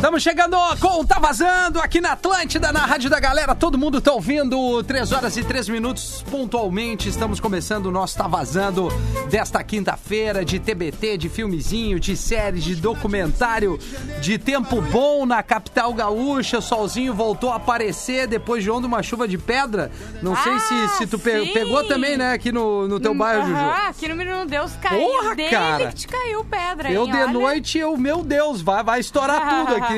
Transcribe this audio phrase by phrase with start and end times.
[0.00, 3.54] Estamos chegando com Tá Vazando aqui na Atlântida, na Rádio da Galera.
[3.54, 4.82] Todo mundo tá ouvindo.
[4.82, 7.06] 3 horas e 3 minutos pontualmente.
[7.10, 8.88] Estamos começando o nosso Tá Vazando
[9.28, 13.78] desta quinta-feira de TBT, de filmezinho, de série, de documentário,
[14.22, 16.58] de tempo bom na capital gaúcha.
[16.58, 19.92] O solzinho voltou a aparecer depois de ontem uma chuva de pedra.
[20.22, 23.42] Não sei se, Ah, se tu pe- pegou também, né, aqui no, no teu bairro,
[23.48, 23.54] Juju.
[23.54, 25.06] Ah, aqui no Menino Deus caiu.
[25.06, 25.88] Porra, Dele cara.
[25.88, 27.10] que te caiu pedra, Eu hein?
[27.12, 27.26] de Olha.
[27.32, 29.89] noite, eu, meu Deus, vai, vai estourar tudo aqui.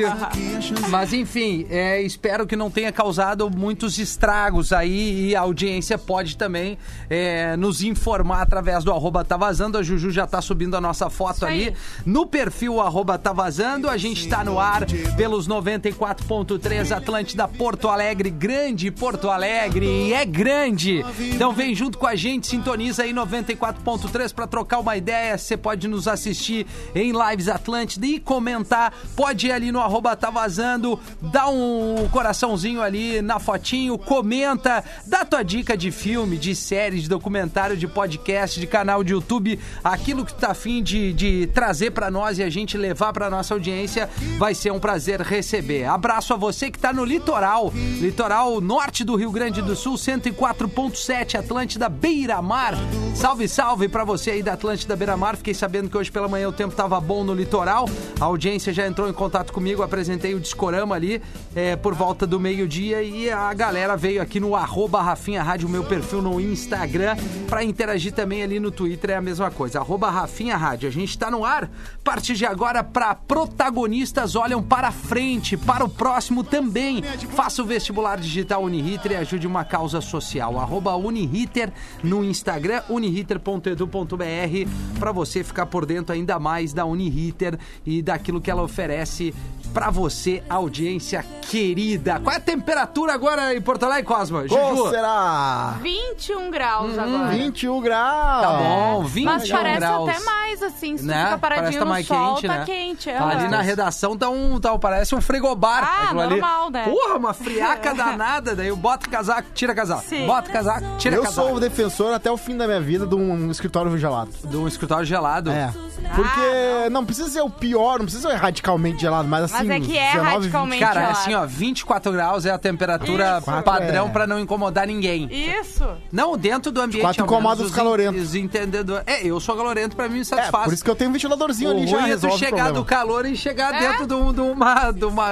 [0.89, 6.37] Mas enfim, é, espero que não tenha causado muitos estragos aí e a audiência pode
[6.37, 6.77] também
[7.09, 9.77] é, nos informar através do arroba tá vazando.
[9.77, 11.73] A Juju já tá subindo a nossa foto ali
[12.05, 13.89] no perfil arroba tá vazando.
[13.89, 14.85] A gente tá no ar
[15.15, 21.03] pelos 94.3 Atlântida Porto Alegre, grande Porto Alegre, e é grande.
[21.19, 25.37] Então vem junto com a gente, sintoniza aí 94.3 para trocar uma ideia.
[25.37, 28.93] Você pode nos assistir em Lives Atlântida e comentar.
[29.15, 35.25] Pode ir ali no arroba tá vazando, dá um coraçãozinho ali na fotinho, comenta, dá
[35.25, 40.25] tua dica de filme, de série, de documentário, de podcast, de canal de YouTube, aquilo
[40.25, 43.53] que tu tá afim de, de trazer para nós e a gente levar para nossa
[43.53, 45.85] audiência, vai ser um prazer receber.
[45.85, 51.39] Abraço a você que tá no litoral, litoral norte do Rio Grande do Sul, 104.7
[51.39, 52.73] Atlântida Beira Mar.
[53.15, 55.37] Salve, salve para você aí da Atlântida Beira Mar.
[55.37, 57.87] Fiquei sabendo que hoje pela manhã o tempo tava bom no litoral.
[58.19, 61.21] A audiência já entrou em contato comigo, apresentei o Discorama ali
[61.55, 65.83] é, por volta do meio-dia e a galera veio aqui no arroba Rafinha Rádio, meu
[65.83, 67.15] perfil no Instagram,
[67.47, 70.89] para interagir também ali no Twitter, é a mesma coisa, arroba Rafinha Rádio.
[70.89, 75.83] A gente tá no ar, a partir de agora, para protagonistas olham para frente, para
[75.83, 77.01] o próximo também.
[77.35, 80.59] Faça o vestibular digital Uniriter e ajude uma causa social.
[80.59, 81.71] Arroba Uniriter
[82.03, 88.51] no Instagram, uniriter.edu.br, para você ficar por dentro ainda mais da Uniriter e daquilo que
[88.51, 89.33] ela oferece
[89.73, 92.19] para você, audiência querida.
[92.19, 94.45] Qual é a temperatura agora em Porto Alegre, Cosma?
[94.47, 95.77] Qual será?
[95.81, 97.27] 21 graus agora.
[97.29, 98.41] 21 graus.
[98.41, 100.09] Tá bom, 21 Mas parece graus.
[100.09, 101.23] até mais, assim, se tu né?
[101.25, 102.65] fica Parece paradinho tá no mais sol, quente, tá né?
[102.65, 103.09] quente.
[103.09, 103.17] é.
[103.17, 105.83] Ali na redação tá um, tá, parece um frigobar.
[105.83, 106.29] Ah, aquilo ali.
[106.39, 106.83] normal, né?
[106.85, 108.55] Porra, uma friaca danada.
[108.55, 110.03] Daí eu boto casaco, tira casaco.
[110.07, 110.25] Sim.
[110.27, 111.47] Bota casaco, tira Eu casaco.
[111.47, 114.31] sou o defensor até o fim da minha vida de um escritório gelado.
[114.45, 115.49] De um escritório gelado.
[115.51, 115.71] É.
[116.15, 119.65] Porque não precisa ser o pior, não precisa ser radicalmente gelado, mas assim.
[119.67, 120.33] Mas é que é 19, 20.
[120.33, 121.19] radicalmente Cara, é gelado.
[121.19, 123.63] assim, ó, 24 graus é a temperatura Isso.
[123.63, 124.09] padrão É.
[124.09, 125.27] pra não incomodar ninguém.
[125.31, 125.87] Isso.
[126.11, 127.01] Não, dentro do ambiente.
[127.03, 128.21] Quatro incomoda os calorentos.
[128.21, 129.03] Os entendedores.
[129.07, 130.63] É, eu sou calorento, pra mim me É, satisfaz.
[130.65, 132.83] por isso que eu tenho um ventiladorzinho o ali já é tu o chegar do
[132.85, 133.79] calor e chegar É?
[133.79, 135.27] dentro de, um- de uma, de uma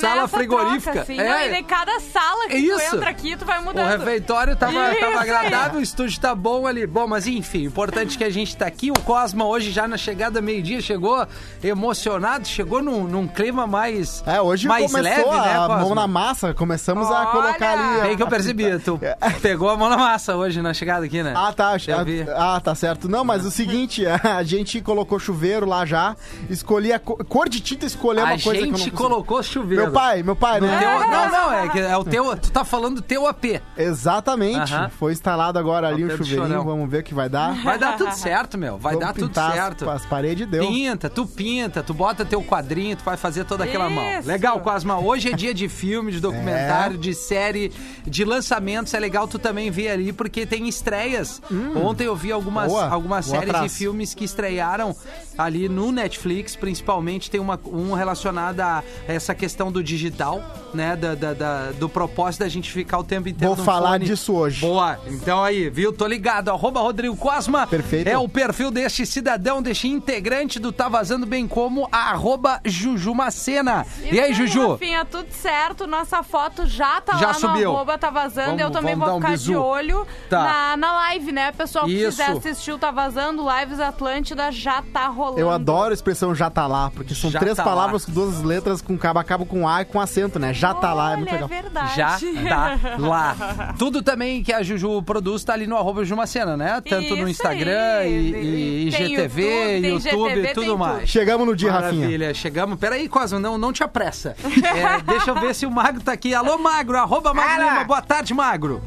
[0.00, 0.92] sala nessa frigorífica.
[0.92, 1.18] troca, assim.
[1.20, 1.50] é.
[1.50, 2.90] Não, e cada sala que Isso.
[2.90, 3.88] tu entra aqui, tu vai O mudando.
[3.88, 6.86] refeitório tava, Isso tava agradável, o estúdio tá bom ali.
[6.86, 8.90] Bom, mas enfim, o importante é que a gente tá aqui.
[8.90, 11.26] O Cosma hoje já na chegada meio-dia chegou
[11.62, 16.06] emocionado, chegou num, num clima mais, É, hoje mais começou leve, a né, mão na
[16.06, 17.26] massa, começamos a Olha!
[17.30, 18.02] colocar ali.
[18.02, 18.98] Bem que eu percebi, tu
[19.42, 21.32] pegou a mão na massa hoje na chegada aqui, né?
[21.36, 21.76] Ah, tá.
[21.78, 22.24] Já vi.
[22.34, 23.08] Ah, tá certo.
[23.08, 26.16] Não, mas o seguinte, a gente colocou chuveiro lá já,
[26.48, 28.96] escolhi a co- cor de tinta, escolher a uma coisa que eu não gente consigo.
[28.96, 29.84] colocou chuveiro.
[29.84, 30.78] Meu pai, meu pai, No né?
[30.78, 32.36] teu- não, não, é que é o teu.
[32.36, 33.60] Tu tá falando do teu AP.
[33.76, 34.72] Exatamente.
[34.74, 34.90] Aham.
[34.98, 36.64] Foi instalado agora ali pé do chuveirinho, chorão.
[36.64, 37.54] vamos ver o que vai dar.
[37.62, 38.78] Vai dar tudo certo, meu.
[38.78, 39.75] Vai Vamos dar tudo pintar as- certo.
[39.84, 40.66] As, paredes deu.
[40.68, 44.04] Pinta, tu pinta, tu bota teu quadrinho, tu vai fazer toda aquela mão.
[44.24, 44.98] Legal, Cosma.
[44.98, 47.72] Hoje é dia de filme, de documentário, de série,
[48.06, 48.94] de lançamentos.
[48.94, 51.42] É legal tu também ver ali, porque tem estreias.
[51.74, 52.88] Ontem eu vi algumas, Boa.
[52.88, 54.94] algumas Boa séries e filmes que estrearam
[55.36, 57.30] ali no Netflix, principalmente.
[57.30, 60.42] Tem uma, um relacionado a essa questão do digital,
[60.72, 60.94] né?
[60.96, 64.04] Da, da- da- do propósito da gente ficar o tempo inteiro Vou no falar fone.
[64.06, 64.60] disso hoje.
[64.60, 64.98] Boa.
[65.08, 65.92] Então aí, viu?
[65.92, 66.50] Tô ligado.
[66.50, 67.66] Arroba Rodrigo Cosma.
[67.66, 68.08] Perfeito.
[68.08, 73.86] É o perfil deste cidadão, integrante do Tá Vazando, bem como a arroba Juju Macena.
[74.02, 74.72] E, aí, Juju?
[74.72, 75.86] Rafinha, tudo certo.
[75.86, 77.70] Nossa foto já tá Já lá subiu.
[77.70, 78.46] no arroba, tá vazando.
[78.48, 79.50] Vamos- eu também vou um ficar bizu.
[79.52, 80.42] de olho Tá.
[80.42, 81.52] na, na live, né?
[81.52, 85.40] Pessoal que quiser assistir o Tá Vazando, Lives Atlântida já tá rolando.
[85.40, 88.42] Eu adoro a expressão já tá lá, porque são Já três tá palavras com duas
[88.42, 90.52] letras com cabo, acaba com A e com acento, né?
[90.52, 91.48] Já tá lá, é muito Olha, legal.
[91.48, 91.96] verdade.
[91.96, 92.18] Já
[92.48, 93.74] tá lá.
[93.78, 96.80] Tudo também que a Juju produz tá ali no arroba Jumacena, né?
[96.88, 98.12] Tanto no Isso Instagram aí.
[98.12, 101.08] e, e IGTV, YouTube, YouTube, tem GTV, tudo tem mais.
[101.08, 101.94] Chegamos no dia, Rafinha.
[102.00, 102.78] Maravilha, chegamos.
[102.78, 104.36] Peraí, Cosmo, não, não te apressa.
[104.44, 106.34] É, deixa eu ver se o Magro tá aqui.
[106.34, 107.84] Alô, Magro, arroba Magro Lima.
[107.84, 108.82] Boa tarde, Magro.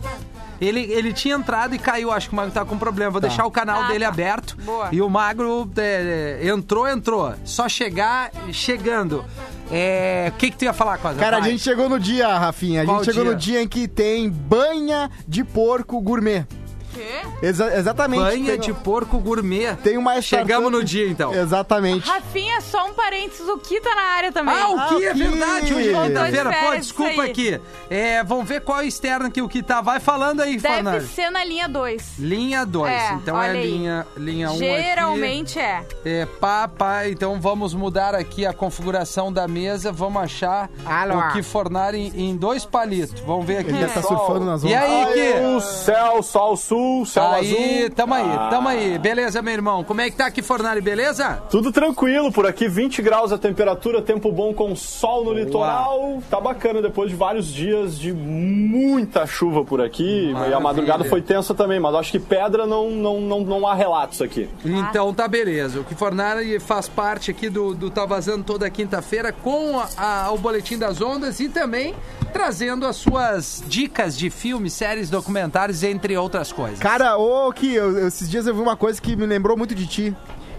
[0.62, 3.10] Ele, ele tinha entrado e caiu, acho que o Magro tá com problema.
[3.12, 4.10] Vou deixar o canal Ah, dele tá.
[4.10, 4.57] aberto.
[4.62, 4.89] Boa.
[4.92, 7.33] E o Magro é, entrou, entrou.
[7.45, 9.24] Só chegar, chegando.
[9.71, 11.18] É, O que que tu ia falar, Cosmo?
[11.19, 11.51] Cara, a Vai.
[11.51, 12.81] gente chegou no dia, Rafinha.
[12.81, 13.33] A Qual gente chegou dia?
[13.33, 16.45] no dia em que tem banha de porco gourmet.
[16.94, 17.22] Quê?
[17.48, 18.22] Exa- exatamente.
[18.22, 19.76] Banha tem, de porco gourmet.
[19.84, 21.34] tem uma Chegamos startup- no dia, então.
[21.34, 22.08] Exatamente.
[22.08, 24.56] Rafinha, só um parênteses, o Ki tá na área também.
[24.56, 25.20] Ah, o que é o Ki.
[25.24, 26.52] verdade, hoje é quinta-feira.
[26.54, 27.60] Pô, desculpa aqui.
[27.90, 29.82] É, vamos ver qual é o externo que o que tá.
[29.82, 31.08] Vai falando aí, Deve Fernando.
[31.08, 32.18] ser na linha 2.
[32.20, 32.92] Linha 2.
[32.92, 33.64] É, então é aí.
[33.72, 35.78] linha, linha 1 um Geralmente é.
[35.78, 35.96] aqui.
[36.06, 37.08] É, pá, pá.
[37.08, 39.92] Então vamos mudar aqui a configuração da mesa.
[39.92, 41.18] Vamos achar Alô.
[41.20, 43.20] o que fornar em, em dois palitos.
[43.22, 43.70] Vamos ver aqui.
[43.70, 44.82] Ele deve estar surfando nas E ondas.
[44.84, 45.40] aí, que?
[45.56, 47.90] O céu, sol sul, céu Aí, azul.
[47.96, 48.98] tamo aí, Ah, tamo aí.
[48.98, 49.84] Beleza, meu irmão?
[49.84, 51.42] Como é que tá aqui, Fornari, beleza?
[51.50, 56.22] Tudo tranquilo por aqui, 20 graus a temperatura, tempo bom com sol no litoral.
[56.30, 60.30] Tá bacana depois de vários dias de muita chuva por aqui.
[60.30, 60.58] E Maravilha.
[60.58, 64.22] a madrugada foi tensa também, mas acho que pedra não, não, não, não há relatos
[64.22, 64.50] aqui.
[64.64, 65.80] Então tá beleza.
[65.80, 69.88] O que Fornari faz parte aqui do, do Tá Vazando toda quinta-feira com a-
[70.26, 71.94] a- o Boletim das Ondas e também
[72.32, 76.69] trazendo as suas dicas de filmes, séries, documentários, entre outras coisas.
[76.80, 79.88] Cara, ô, que eu- esses dias eu vi uma coisa que me lembrou muito de
[79.88, 80.16] ti.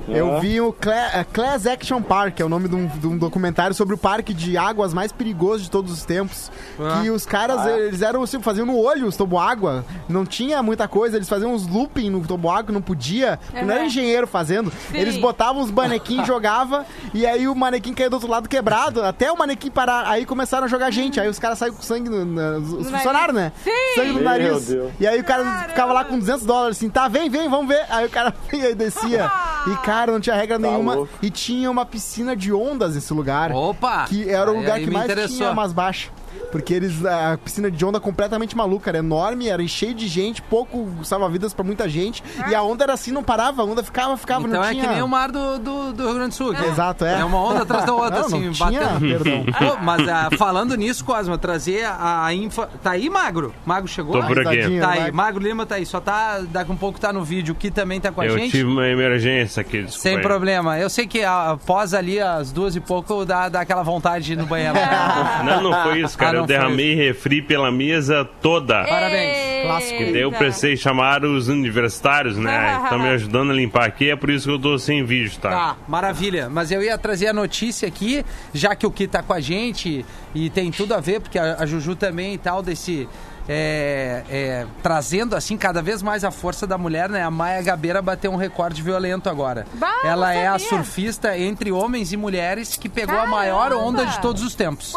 [0.09, 0.41] Eu Ah.
[0.41, 3.75] vi o Cla é, Class Action Park, é o nome de um, de um documentário
[3.75, 6.51] sobre o parque de águas mais perigoso de todos os tempos.
[6.79, 7.01] Ah.
[7.03, 9.85] Que os caras, eles eram assim, faziam no olho os toboágua.
[10.09, 13.39] Não tinha muita coisa, eles faziam uns looping no toboágua, não podia.
[13.53, 13.87] Não era Uhum.
[13.87, 14.73] engenheiro fazendo.
[14.93, 19.31] Eles botavam os manequins, jogava, e aí o manequim caía do outro lado quebrado, até
[19.31, 20.07] o manequim parar.
[20.07, 22.91] Aí começaram a jogar gente, aí os caras saíram com sangue, no, na- os nariz.
[22.91, 23.53] funcionários, né?
[23.63, 23.71] Sim.
[23.95, 24.67] Sangue no Meu nariz.
[24.67, 24.93] Deus.
[24.99, 27.85] E aí o cara ficava lá com 200 dólares, assim, tá, vem, vem, vamos ver.
[27.89, 29.31] Aí o cara vinha e descia.
[29.67, 30.95] E, cara, não tinha regra nenhuma.
[30.95, 31.13] louco.
[31.23, 33.53] E tinha uma piscina de ondas nesse lugar.
[33.53, 34.05] Opa!
[34.05, 35.37] Que era o Aí- lugar aí que mais interessou.
[35.37, 36.11] tinha mais baixa.
[36.51, 37.05] Porque eles.
[37.05, 41.65] A piscina de onda completamente maluca, era enorme, era cheio de gente, pouco salva-vidas pra
[41.65, 42.23] muita gente.
[42.49, 44.83] E a onda era assim, não parava, a onda ficava, ficava, Então não é tinha.
[44.89, 46.53] que nem o mar do, do, do Rio Grande do Sul.
[46.53, 46.65] aqui.
[46.67, 47.21] Exato, é.
[47.21, 49.01] É uma onda atrás da outra, Não, assim, não tinha, batendo.
[49.01, 49.45] perdão.
[49.59, 52.67] Pô, mas ah, falando nisso, Cosma, trazer a, a info.
[52.83, 53.55] Tá aí, Magro?
[53.65, 54.21] Magro chegou?
[54.21, 54.81] Tô por aqui.
[54.81, 55.13] Tá aí.
[55.13, 55.87] Magro Lima tá aí.
[55.87, 56.41] Só tá.
[56.51, 58.51] Daqui um pouco tá no vídeo, que também tá com a Eu gente.
[58.51, 60.23] tive uma emergência aqui, desculpa Sem aí.
[60.23, 60.79] problema.
[60.79, 64.33] Eu sei que ah, após ali, às duas e pouco, dá, dá aquela vontade de
[64.33, 64.75] ir no banheiro.
[65.45, 66.39] Não, não foi isso, cara.
[66.39, 68.85] Ah, eu derramei refri pela mesa toda.
[68.85, 69.63] Parabéns.
[69.63, 70.03] Clássico.
[70.03, 72.81] E daí eu precisei chamar os universitários, né?
[72.83, 75.51] Estão me ajudando a limpar aqui, é por isso que eu tô sem vídeo, tá?
[75.51, 76.49] Tá, maravilha.
[76.49, 78.25] Mas eu ia trazer a notícia aqui,
[78.55, 81.57] já que o Ki tá com a gente e tem tudo a ver, porque a,
[81.59, 83.09] a Juju também e tal, desse.
[83.49, 87.23] é, é, trazendo assim cada vez mais a força da mulher, né?
[87.23, 89.67] A Maia Gabeira bateu um recorde violento agora.
[89.75, 93.37] Bah, Ela é a surfista entre homens e mulheres que pegou a Caramba!
[93.37, 94.95] maior onda de todos os tempos.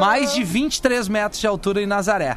[0.00, 2.36] Mais de 23 metros de altura em Nazaré.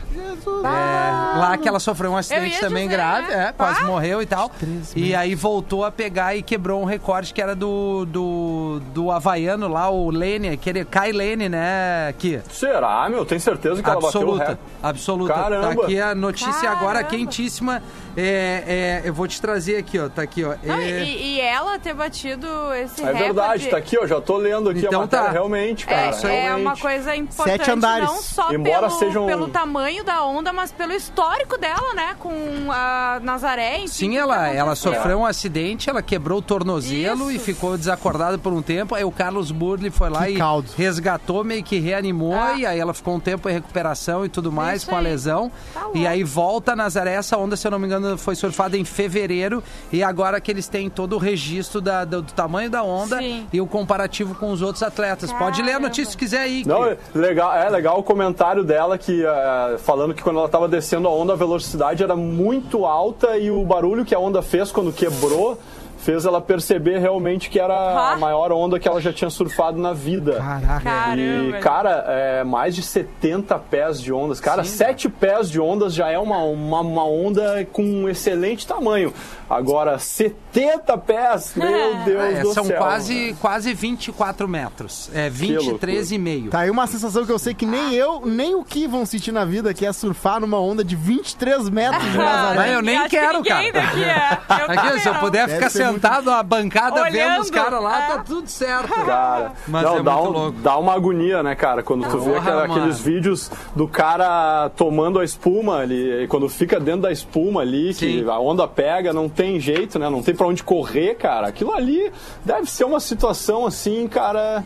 [0.64, 3.48] É, lá que ela sofreu um acidente também dizer, grave, né?
[3.50, 3.86] é, quase Pá.
[3.86, 4.52] morreu e tal.
[4.96, 9.68] E aí voltou a pegar e quebrou um recorde que era do, do, do havaiano
[9.68, 13.26] lá, o Lene, aquele Kai Lene, né, que Será, meu?
[13.26, 14.60] Tem certeza que ela bateu o Absoluta, recorde?
[14.82, 15.34] absoluta.
[15.34, 17.10] Tá aqui a notícia agora Caramba.
[17.10, 17.84] quentíssima.
[18.18, 20.08] É, é, eu vou te trazer aqui, ó.
[20.10, 20.56] Tá aqui, ó.
[20.64, 24.08] Não, É, e, e ela ter batido esse É verdade, tá aqui, ó.
[24.08, 25.26] Já tô lendo aqui Então a matéria.
[25.26, 25.32] tá.
[25.32, 26.32] Realmente, É, cara.
[26.34, 26.62] é realmente.
[26.68, 28.08] uma coisa importante, Sete andares.
[28.08, 32.16] não só Embora pelo, sejam- pelo tamanho da onda, mas pelo histórico dela, né?
[32.20, 32.32] Com
[32.72, 33.88] a Nazaré, enfim.
[33.88, 37.32] Sim, ela, ela sofreu um acidente, ela quebrou o tornozelo Isso.
[37.32, 38.96] e ficou desacordada por um tempo.
[38.96, 40.70] Aí o Carlos Burley foi lá Que e caldo.
[40.78, 42.34] resgatou, meio que reanimou.
[42.36, 42.54] Ah.
[42.54, 45.52] E aí ela ficou um tempo em recuperação e tudo mais Isso com a lesão.
[45.74, 47.14] Tá e aí volta a Nazaré.
[47.14, 49.64] Essa onda, se eu não me engano, foi surfada em fevereiro.
[49.92, 53.48] E agora que eles têm todo o registro da- do, do tamanho da onda Sim.
[53.52, 55.32] e o comparativo com os outros atletas.
[55.34, 55.88] Pode ler a Caramba.
[55.88, 56.64] notícia se quiser aí.
[56.66, 60.46] Não, que- é legal, é legal o comentário dela que eh, falando que quando ela
[60.46, 64.42] estava descendo a onda a velocidade era muito alta e o barulho que a onda
[64.42, 65.58] fez quando quebrou
[66.06, 68.18] fez ela perceber realmente que era a Ah.
[68.18, 70.34] maior onda que ela já tinha surfado na vida.
[70.34, 70.82] Caraca.
[70.84, 71.58] Caramba.
[71.58, 74.40] E, cara, é mais de 70 pés de ondas.
[74.40, 79.12] Cara, 7 pés de ondas já é uma, uma, uma onda com um excelente tamanho.
[79.50, 82.78] Agora, 70 pés, meu Deus É, do são céu.
[82.78, 85.10] quase, quase 24 metros.
[85.14, 86.50] É, 23,5.
[86.50, 89.32] Tá aí uma sensação que eu sei que nem eu, nem o que vão sentir
[89.32, 92.76] na vida, que é surfar numa onda de 23 metros de Não, Nazaré.
[92.76, 93.86] eu nem que quero, ninguém cara.
[93.86, 94.40] daqui é.
[94.50, 97.52] Eu Aqui, se eu puder Deve ficar muito- sentado na bancada vendo os Olhando.
[97.52, 98.08] caras lá, É.
[98.08, 98.94] tá tudo certo.
[99.06, 100.60] Cara, Mas não, é dá, muito um- louco.
[100.60, 101.84] dá uma agonia, né, cara?
[101.84, 106.80] Quando tu vê aquela- aqueles vídeos do cara tomando a espuma ali, e quando fica
[106.80, 108.30] dentro da espuma ali, que Sim.
[108.30, 110.10] a onda pega, não tem jeito, né?
[110.10, 111.48] Não tem pra onde correr, cara.
[111.48, 112.12] Aquilo ali
[112.44, 114.64] deve ser uma situação assim, cara.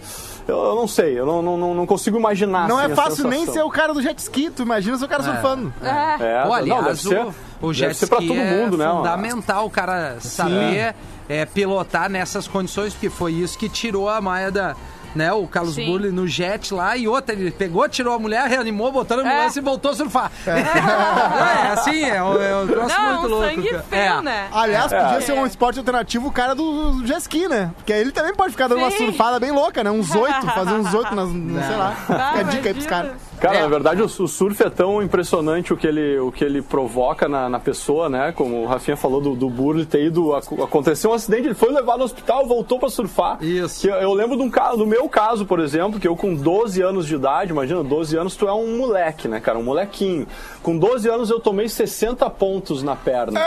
[0.47, 2.67] Eu, eu não sei, eu não, não, não- não consigo imaginar.
[2.67, 5.07] Não assim, é fácil nem ser o cara do jet ski, tu imagina ser o
[5.07, 5.73] cara surfando.
[5.81, 6.39] É.
[6.39, 7.27] É, Pô, não, aliás, deve ser,
[7.61, 8.91] o, jet ser pra ski todo mundo, é né?
[8.91, 10.95] fundamental o cara saber
[11.27, 14.75] é, pilotar nessas condições, porque foi isso que tirou a Maia da,
[15.15, 15.31] né?
[15.33, 15.85] O Carlos Sim.
[15.85, 19.59] Burle no jet lá e outra, ele pegou, tirou a mulher, reanimou, botou na ambulância
[19.59, 20.31] e voltou a surfar.
[20.45, 23.45] É, assim, é, um- é um troço Não, muito um louco.
[23.55, 24.21] sangue feio, É.
[24.21, 24.47] né?
[24.51, 25.21] Aliás, podia É.
[25.21, 27.71] ser um esporte alternativo o cara do, do jet ski, né?
[27.77, 29.05] Porque aí ele também pode ficar dando uma Sim.
[29.07, 29.91] surfada bem louca, né?
[29.91, 31.91] Uns oito, fazer uns oito, nas, não sei lá.
[31.95, 33.11] Fica a dica aí pros caras.
[33.39, 33.61] Cara, É.
[33.61, 37.27] na verdade, o, o surf é tão impressionante o que ele, o que ele provoca
[37.27, 38.31] na, na pessoa, né?
[38.33, 40.35] Como o Rafinha falou do, do Burle ter ido.
[40.35, 43.37] ac- Aconteceu um acidente, ele foi levado no hospital, voltou pra surfar.
[43.43, 43.87] Isso.
[43.87, 46.81] Eu, eu lembro de um caso, do meu caso, por exemplo, que eu com 12
[46.81, 49.57] anos de idade, imagina, 12 anos, tu é um moleque, né, cara?
[49.57, 50.27] Um molequinho.
[50.61, 53.39] Com 12 anos eu tomei 60 pontos na perna.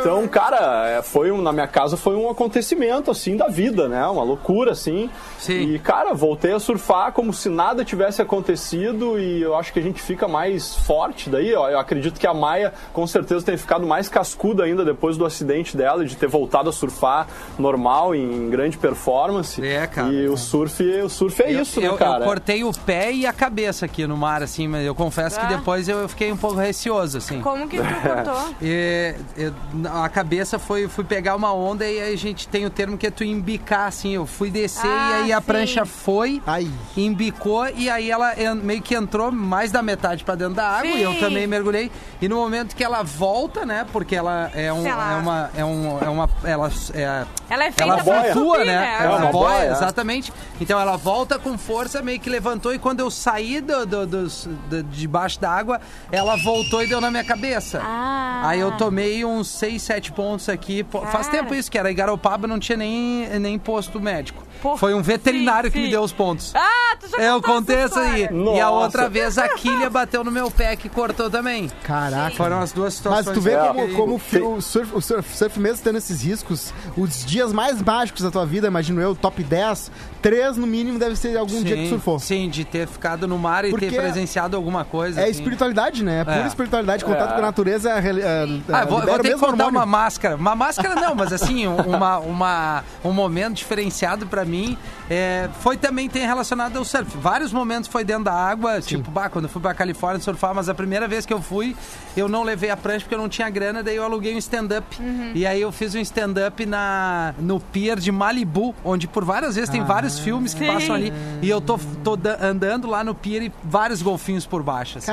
[0.00, 4.04] Então, cara, é, foi um, na minha casa foi um acontecimento, assim, da vida, né?
[4.06, 5.08] Uma loucura, assim.
[5.38, 5.60] Sim.
[5.74, 8.81] E, cara, voltei a surfar como se nada tivesse acontecido
[9.18, 11.54] e eu acho que a gente fica mais forte daí.
[11.54, 11.68] ó.
[11.68, 15.76] Eu acredito que a Maia, com certeza, tem ficado mais cascuda ainda depois do acidente
[15.76, 17.26] dela, de ter voltado a surfar
[17.58, 19.64] normal, em grande performance.
[19.64, 20.12] É, cara.
[20.12, 22.24] E o surf, o surf é isso, eu, né, cara?
[22.24, 25.46] Eu cortei o pé e a cabeça aqui no mar, assim, mas eu confesso que
[25.46, 25.48] Ah.
[25.56, 27.40] depois eu fiquei um pouco receoso, assim.
[27.40, 28.42] Como que tu cortou?
[28.62, 29.52] E, e,
[29.88, 33.06] a cabeça foi, fui pegar uma onda e aí a gente tem o termo que
[33.06, 34.14] é tu embicar, assim.
[34.14, 35.46] Eu fui descer Ah, e aí a sim.
[35.46, 36.68] prancha foi, Ai.
[36.96, 38.32] embicou e aí ela
[38.72, 41.20] meio que entrou mais da metade pra dentro da água e eu Sim.
[41.20, 41.90] também mergulhei.
[42.20, 43.86] E no momento que ela volta, né?
[43.92, 45.50] Porque ela é, um, é uma.
[45.54, 46.30] É, um, é uma.
[46.42, 48.96] Ela é, Ela é feita ela pra flutua, né?
[49.00, 49.72] É Ela uma boia, boia, é.
[49.72, 50.32] exatamente.
[50.60, 54.48] Então ela volta com força, meio que levantou, e quando eu saí do, do, dos-
[54.70, 57.80] do- debaixo da água, ela voltou e deu na minha cabeça.
[57.84, 58.42] Ah.
[58.44, 60.82] Aí eu tomei uns 6, 7 pontos aqui.
[60.82, 61.38] Pô, Faz Cara.
[61.42, 64.42] tempo isso, que era em Garopaba, não tinha nem, nem posto médico.
[64.62, 65.90] Pô, Foi um veterinário sim, que me sim.
[65.90, 66.52] deu os pontos.
[66.54, 68.28] Ah, tu já Eu contou contei essa aí.
[68.54, 71.68] E a outra vez a quilha bateu no meu pé que cortou também.
[71.82, 72.36] Caraca.
[72.36, 73.26] Foram as duas situações.
[73.26, 74.14] Mas tu vê É, como, que- como
[74.56, 78.46] o surf, o surf, surf mesmo tendo esses riscos, os dias mais mágicos da tua
[78.46, 79.90] vida, imagino eu, top 10,
[80.22, 82.20] três no mínimo deve ser algum dia que surfou.
[82.20, 85.20] Sim, de ter ficado no mar e Porque ter presenciado alguma coisa.
[85.20, 85.32] É assim.
[85.32, 86.20] espiritualidade, né?
[86.20, 86.46] É pura É.
[86.46, 87.32] espiritualidade, contato É.
[87.32, 87.90] com a natureza.
[87.90, 89.80] É, é, Ah, vou, vou ter que mesmo contar hormônio.
[89.80, 90.36] uma máscara.
[90.36, 94.76] Uma máscara não, mas assim, um- uma, uma, um momento diferenciado pra mim me
[95.12, 97.16] é, foi também tem relacionado ao surf.
[97.18, 100.68] Vários momentos foi dentro da água, tipo, bah, quando eu fui pra Califórnia surfar, mas
[100.68, 101.76] a primeira vez que eu fui,
[102.16, 104.86] eu não levei a prancha porque eu não tinha grana, daí eu aluguei um stand-up.
[105.34, 109.68] E aí eu fiz um stand-up na no pier de Malibu, onde por várias vezes
[109.70, 110.72] tem vários filmes que Sim.
[110.72, 111.12] passam ali.
[111.42, 114.98] E eu tô, tô da- andando lá no pier e vários golfinhos por baixo.
[114.98, 115.12] assim.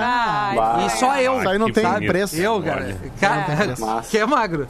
[0.85, 1.39] E só eu.
[1.39, 2.09] Isso aí não tem bonito.
[2.09, 2.35] preço.
[2.35, 2.97] Eu, cara.
[3.19, 3.45] Cara
[4.09, 4.67] que é magro.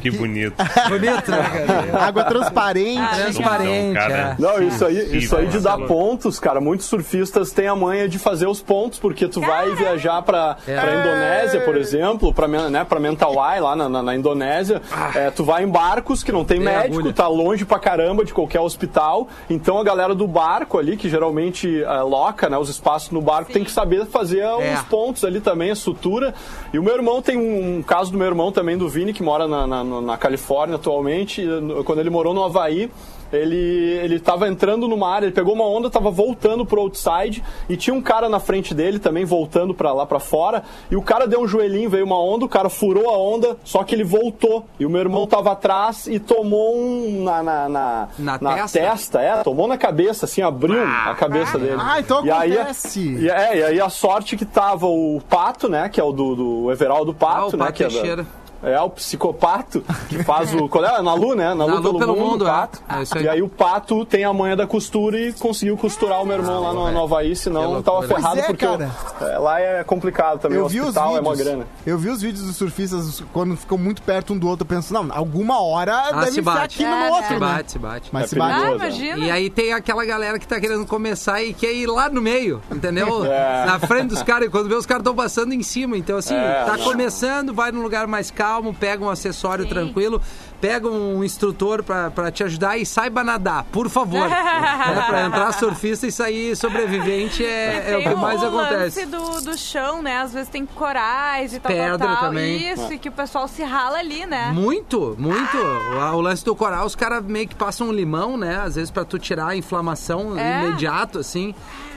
[0.00, 0.54] que bonito.
[0.88, 2.04] Bonito, né, cara?
[2.06, 2.98] Água transparente.
[3.00, 3.94] Ah, Transparente.
[3.94, 4.36] Cara, é.
[4.38, 6.60] Não, isso aí, Sim, isso aí de dar pontos, cara.
[6.60, 10.78] Muitos surfistas têm a manha de fazer os pontos, porque tu vai viajar pra, É.
[10.80, 14.80] pra Indonésia, por exemplo, pra, né, pra Mentawai, lá na, na- na Indonésia.
[15.14, 17.12] É, tu vai em barcos que não tem Tem médico, agulha.
[17.12, 19.28] tá longe pra caramba de qualquer hospital.
[19.50, 23.52] Então a galera do barco ali, que geralmente é, loca né, os espaços no barco,
[23.52, 24.74] tem que saber fazer É.
[24.74, 26.34] os pontos ali também, a sutura.
[26.72, 29.22] E o meu irmão tem um, um caso do meu irmão também, do Vini, que
[29.22, 31.44] mora na, na, na Califórnia atualmente.
[31.84, 32.90] Quando ele morou no Havaí,
[33.36, 33.56] ele,
[34.02, 37.94] ele tava entrando no mar, ele pegou uma onda, tava voltando pro outside e tinha
[37.94, 40.62] um cara na frente dele também voltando pra lá pra fora.
[40.90, 43.82] E o cara deu um joelhinho, veio uma onda, o cara furou a onda, só
[43.84, 44.64] que ele voltou.
[44.78, 48.78] E o meu irmão tava atrás e tomou um na, na, na, Na testa?
[48.80, 51.76] testa, é, tomou na cabeça, assim, abriu a cabeça dele.
[51.78, 53.00] Ah, então e aí, acontece.
[53.00, 56.34] e, é, e aí a sorte que tava o Pato, né, que é o do,
[56.34, 58.24] do Everaldo Pato, Ah, o né, Pato que é da-.
[58.64, 60.68] É, o psicopato que faz o.
[60.74, 61.00] Qual é?
[61.02, 61.54] Na Lu, né?
[61.54, 62.50] Na Lu, Na Lu pelo, pelo mundo, mundo, o é.
[62.50, 62.82] pato.
[62.88, 63.24] É isso aí.
[63.24, 66.62] E aí o pato tem a manha da costura e conseguiu costurar o meu irmão
[66.62, 68.90] lá no, no Havaí, senão tava ferrado é, porque cara.
[69.20, 70.58] eu- é, lá é complicado também.
[70.58, 71.48] Eu o vi os hospital é uma vídeos.
[71.48, 71.66] grana.
[71.86, 74.92] Eu vi os vídeos dos surfistas quando ficam muito perto um do outro, eu penso,
[74.92, 76.82] não, alguma hora Ah, deve se bate.
[76.82, 77.38] aqui no É, outro, Se né?
[77.40, 78.08] bate, se bate.
[78.12, 78.52] Mas É se bate.
[78.54, 79.18] Ah, perigoso, imagina.
[79.26, 82.60] E aí tem aquela galera que tá querendo começar e quer ir lá no meio,
[82.70, 83.24] entendeu?
[83.34, 83.64] É.
[83.66, 85.96] Na frente dos caras, e quando vê os caras estão passando em cima.
[85.96, 90.20] Então, assim, É, tá começando, vai num lugar mais calmo, pega um acessório tranquilo,
[90.60, 94.28] pega um instrutor pra te ajudar e saiba nadar, por favor.
[94.28, 94.34] né?
[95.06, 99.04] Pra entrar surfista e sair sobrevivente é, é o que mais o acontece.
[99.04, 100.18] lance do, do chão, né?
[100.18, 102.24] Às vezes tem corais e tal, Pedra tal, tal.
[102.28, 102.70] também.
[102.72, 104.50] Isso, e que o pessoal se rala ali, né?
[104.52, 105.56] Muito, muito.
[105.56, 108.60] O, o lance do coral, os caras meio que passam um limão, né?
[108.64, 110.64] Às vezes pra tu tirar a inflamação É.
[110.66, 111.54] imediato, assim.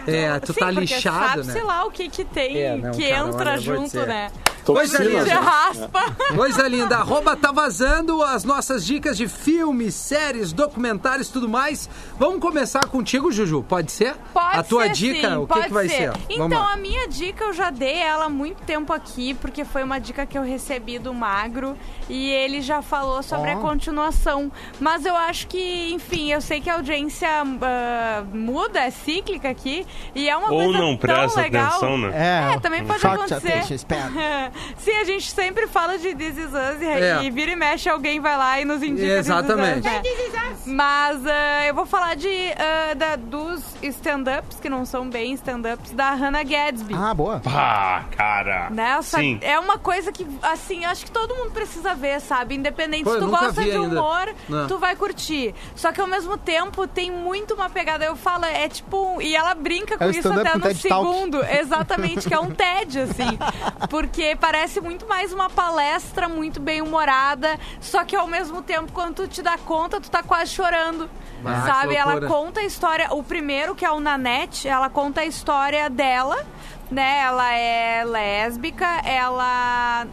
[0.07, 1.53] É, tu Sim, tá porque lixado, sabe, né?
[1.53, 4.07] sei lá o que que tem É, não, que cara, entra junto, dizer.
[4.07, 4.31] né?
[4.73, 5.23] Coisa linda.
[5.23, 5.33] né?
[5.33, 6.03] raspa.
[6.35, 6.97] Coisa linda.
[6.97, 11.89] Arroba tá vazando as nossas dicas de filmes, séries, documentários e tudo mais.
[12.19, 13.63] Vamos começar contigo, Juju.
[13.63, 14.15] Pode ser?
[14.33, 16.11] Pode A tua ser, dica, sim, o que, que vai ser?
[16.29, 19.99] Então, a minha dica eu já dei ela há muito tempo aqui, porque foi uma
[19.99, 21.77] dica que eu recebi do Magro
[22.09, 23.57] e ele já falou sobre Ó.
[23.57, 24.51] a continuação.
[24.81, 27.29] Mas eu acho que, enfim, eu sei que a audiência
[27.61, 29.85] ah, muda, é cíclica aqui,
[30.15, 31.67] e é uma Ou coisa não tão presta legal.
[31.67, 32.53] atenção, né?
[32.55, 33.63] É, também pode acontecer.
[34.77, 37.23] Sim, a gente sempre fala de This Is Us e, É.
[37.23, 39.81] e vira e mexe, alguém vai lá e nos indica Exatamente.
[40.01, 40.46] This Is Us, né?
[40.67, 45.91] Mas ah, eu vou falar de ah, da- dos stand-ups, que não são bem stand-ups,
[45.91, 46.93] da Hannah Gadsby.
[46.93, 47.39] Ah, boa.
[47.39, 48.69] Pá, cara.
[48.69, 49.39] Nessa, Sim.
[49.41, 52.55] é uma coisa que, assim, acho que todo mundo precisa ver, sabe?
[52.55, 54.67] Independente Pô, se tu gosta de humor, Não.
[54.67, 55.55] tu vai curtir.
[55.75, 58.03] Só que ao mesmo tempo tem muito uma pegada.
[58.05, 59.21] Eu falo, é tipo.
[59.21, 61.05] E ela brinca com o isso até no TED Talk.
[61.05, 61.43] segundo.
[61.45, 63.37] Exatamente, que é um TED, assim.
[63.89, 67.57] Porque parece muito mais uma palestra muito bem humorada.
[67.79, 71.07] Só que ao mesmo tempo, quando tu te dá conta, tu tá quase chorando.
[71.45, 71.95] Ah, sabe?
[71.95, 73.13] Ela conta a história.
[73.13, 76.43] O primeiro, que é o Nanette, ela conta a história dela.
[76.89, 80.07] Né, ela é lésbica, ela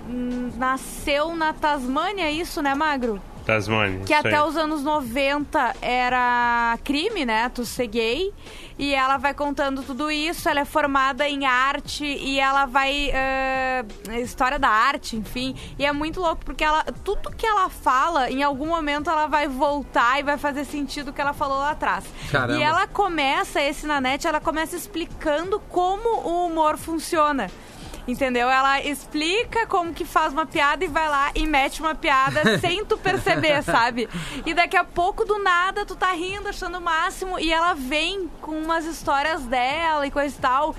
[0.59, 3.23] nasceu na Tasmânia, é isso, né, Magro?
[3.45, 4.01] Tasmania.
[4.05, 4.49] Que até aí.
[4.49, 7.49] os anos 90 era crime, né?
[7.49, 8.33] Tu ser gay.
[8.79, 10.49] E ela vai contando tudo isso.
[10.49, 13.11] Ela é formada em arte e ela vai.
[13.13, 13.85] eh,
[14.21, 15.55] história da arte, enfim.
[15.79, 19.47] E é muito louco porque ela, tudo que ela fala, em algum momento ela vai
[19.47, 22.05] voltar e vai fazer sentido o que ela falou lá atrás.
[22.31, 22.59] Caramba.
[22.59, 27.51] E ela começa, esse na net, ela começa explicando como o humor funciona.
[28.07, 28.51] Entendeu?
[28.51, 32.85] Ela explica como que faz uma piada e vai lá e mete uma piada sem
[32.85, 34.09] tu perceber, sabe?
[34.45, 38.29] E daqui a pouco, do nada, tu tá rindo, achando o máximo, e ela vem
[38.43, 40.77] com umas histórias dela e coisa e tal.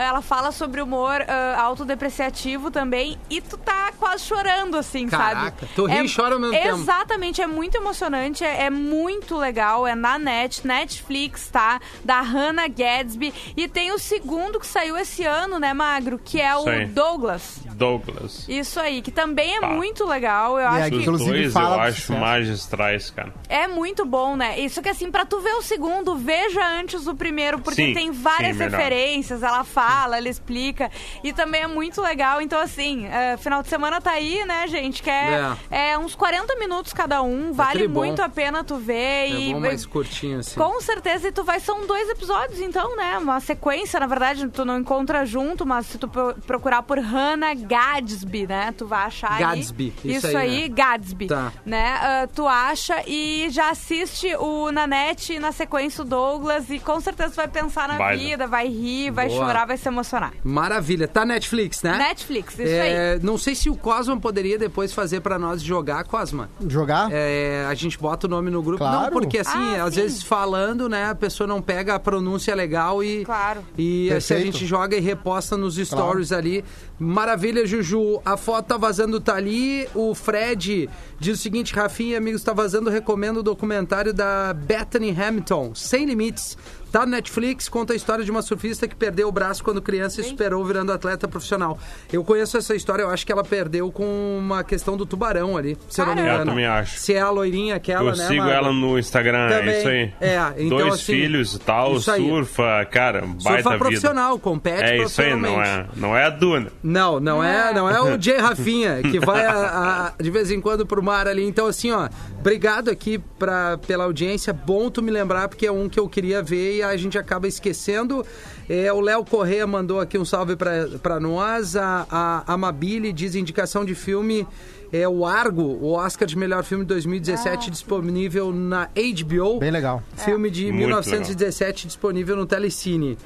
[0.00, 5.72] Ela fala sobre humor ah, autodepreciativo também, e tu tá quase chorando, assim, Caraca, sabe?
[5.74, 6.68] tu ri e chora ao mesmo tempo.
[6.76, 11.80] Exatamente, é muito emocionante, é, é muito legal, é na net, Netflix, tá?
[12.04, 13.34] Da Hannah Gadsby.
[13.56, 16.18] E tem o segundo que saiu esse ano, né, Magro?
[16.24, 16.64] Que é o.
[16.88, 17.58] Douglas.
[17.74, 18.44] Douglas.
[18.48, 19.68] Isso aí, que também é Tá.
[19.68, 20.52] muito legal.
[20.58, 23.32] Eu E acho aí, que dois fala eu acho magistrais, cara.
[23.48, 24.58] é muito bom, né?
[24.60, 28.10] Isso que assim, pra tu ver o segundo, veja antes o primeiro, porque Sim, tem
[28.12, 28.78] várias sim, melhor.
[28.78, 30.90] referências, ela fala, ela explica.
[31.22, 32.40] E também é muito legal.
[32.40, 35.02] Então, assim, é, final de semana tá aí, né, gente?
[35.02, 38.94] Que é, é uns 40 minutos cada um, vale muito a pena tu ver.
[38.94, 40.54] É e bom mais curtinho, assim.
[40.58, 43.18] Com certeza, e tu vai, são dois episódios, então, né?
[43.18, 47.54] Uma sequência, na verdade, tu não encontra junto, mas se tu pro- procurar por Hannah
[47.54, 48.72] Gadsby, né?
[48.76, 50.16] Tu vai achar Gadsby, aí.
[50.16, 50.68] isso Isso, aí, né?
[50.68, 51.26] Gadsby.
[51.26, 51.52] Tá.
[51.64, 51.86] Né?
[52.00, 57.00] Ah, tu acha e já assiste o Nanete e na sequência o Douglas e com
[57.00, 59.46] certeza tu vai pensar na Vai, vida, vai rir, vai Boa.
[59.46, 60.32] chorar, vai se emocionar.
[60.42, 61.06] Maravilha.
[61.06, 61.96] Tá Netflix, né?
[61.96, 62.68] Netflix, isso aí.
[62.70, 66.50] É, não sei se o Cosma poderia depois fazer pra nós jogar, Cosma.
[66.66, 67.08] Jogar?
[67.12, 68.78] É, a gente bota o nome no grupo.
[68.78, 69.04] Claro.
[69.04, 70.00] Não, porque assim, Ah, às sim.
[70.00, 73.24] vezes falando, né, a pessoa não pega a pronúncia legal e.
[73.24, 73.60] Claro.
[73.76, 74.44] E se a Perfeito.
[74.46, 76.64] gente joga e reposta nos stories ali.
[76.98, 78.20] Maravilha, Juju.
[78.24, 79.86] A foto tá vazando, tá ali.
[79.94, 80.88] O Fred
[81.20, 82.90] diz o seguinte: Rafinha, amigos, tá vazando.
[82.90, 86.56] Recomendo o documentário da Bethany Hamilton, Sem Limites.
[86.90, 90.20] Tá no Netflix, conta a história de uma surfista que perdeu o braço quando criança
[90.20, 91.78] e superou virando atleta profissional.
[92.12, 95.76] Eu conheço essa história, eu acho que ela perdeu com uma questão do tubarão ali,
[95.88, 96.34] se eu não me Caramba.
[96.36, 96.50] engano.
[96.50, 96.98] Eu também acho.
[96.98, 98.26] Se é a loirinha aquela, eu né?
[98.26, 98.52] sigo Mara?
[98.54, 99.68] ela no Instagram, Também.
[99.74, 100.12] é isso aí.
[100.20, 102.26] É, então, Dois assim, filhos e tal, isso aí.
[102.26, 103.78] surfa, cara, baita Surfa vida.
[103.78, 105.90] profissional, compete É isso aí, não profissionalmente.
[105.96, 106.72] é, não é a Duna.
[106.82, 110.60] Não, não é, não é o Jay Rafinha, que vai a- a- de vez em
[110.60, 111.44] quando pro mar ali.
[111.46, 114.52] Então, assim, ó, obrigado aqui pra, pela audiência.
[114.52, 117.46] Bom tu me lembrar, porque é um que eu queria ver e a gente acaba
[117.48, 118.24] esquecendo.
[118.68, 121.76] É, o Léo Corrêa mandou aqui um salve pra, pra nós.
[121.76, 124.46] A, a, a Mabile diz indicação de filme.
[124.90, 129.58] É o Argo, o Oscar de melhor filme de 2017, disponível na HBO.
[129.58, 130.02] Bem legal.
[130.16, 133.18] Filme de Muito 1917 disponível no Telecine.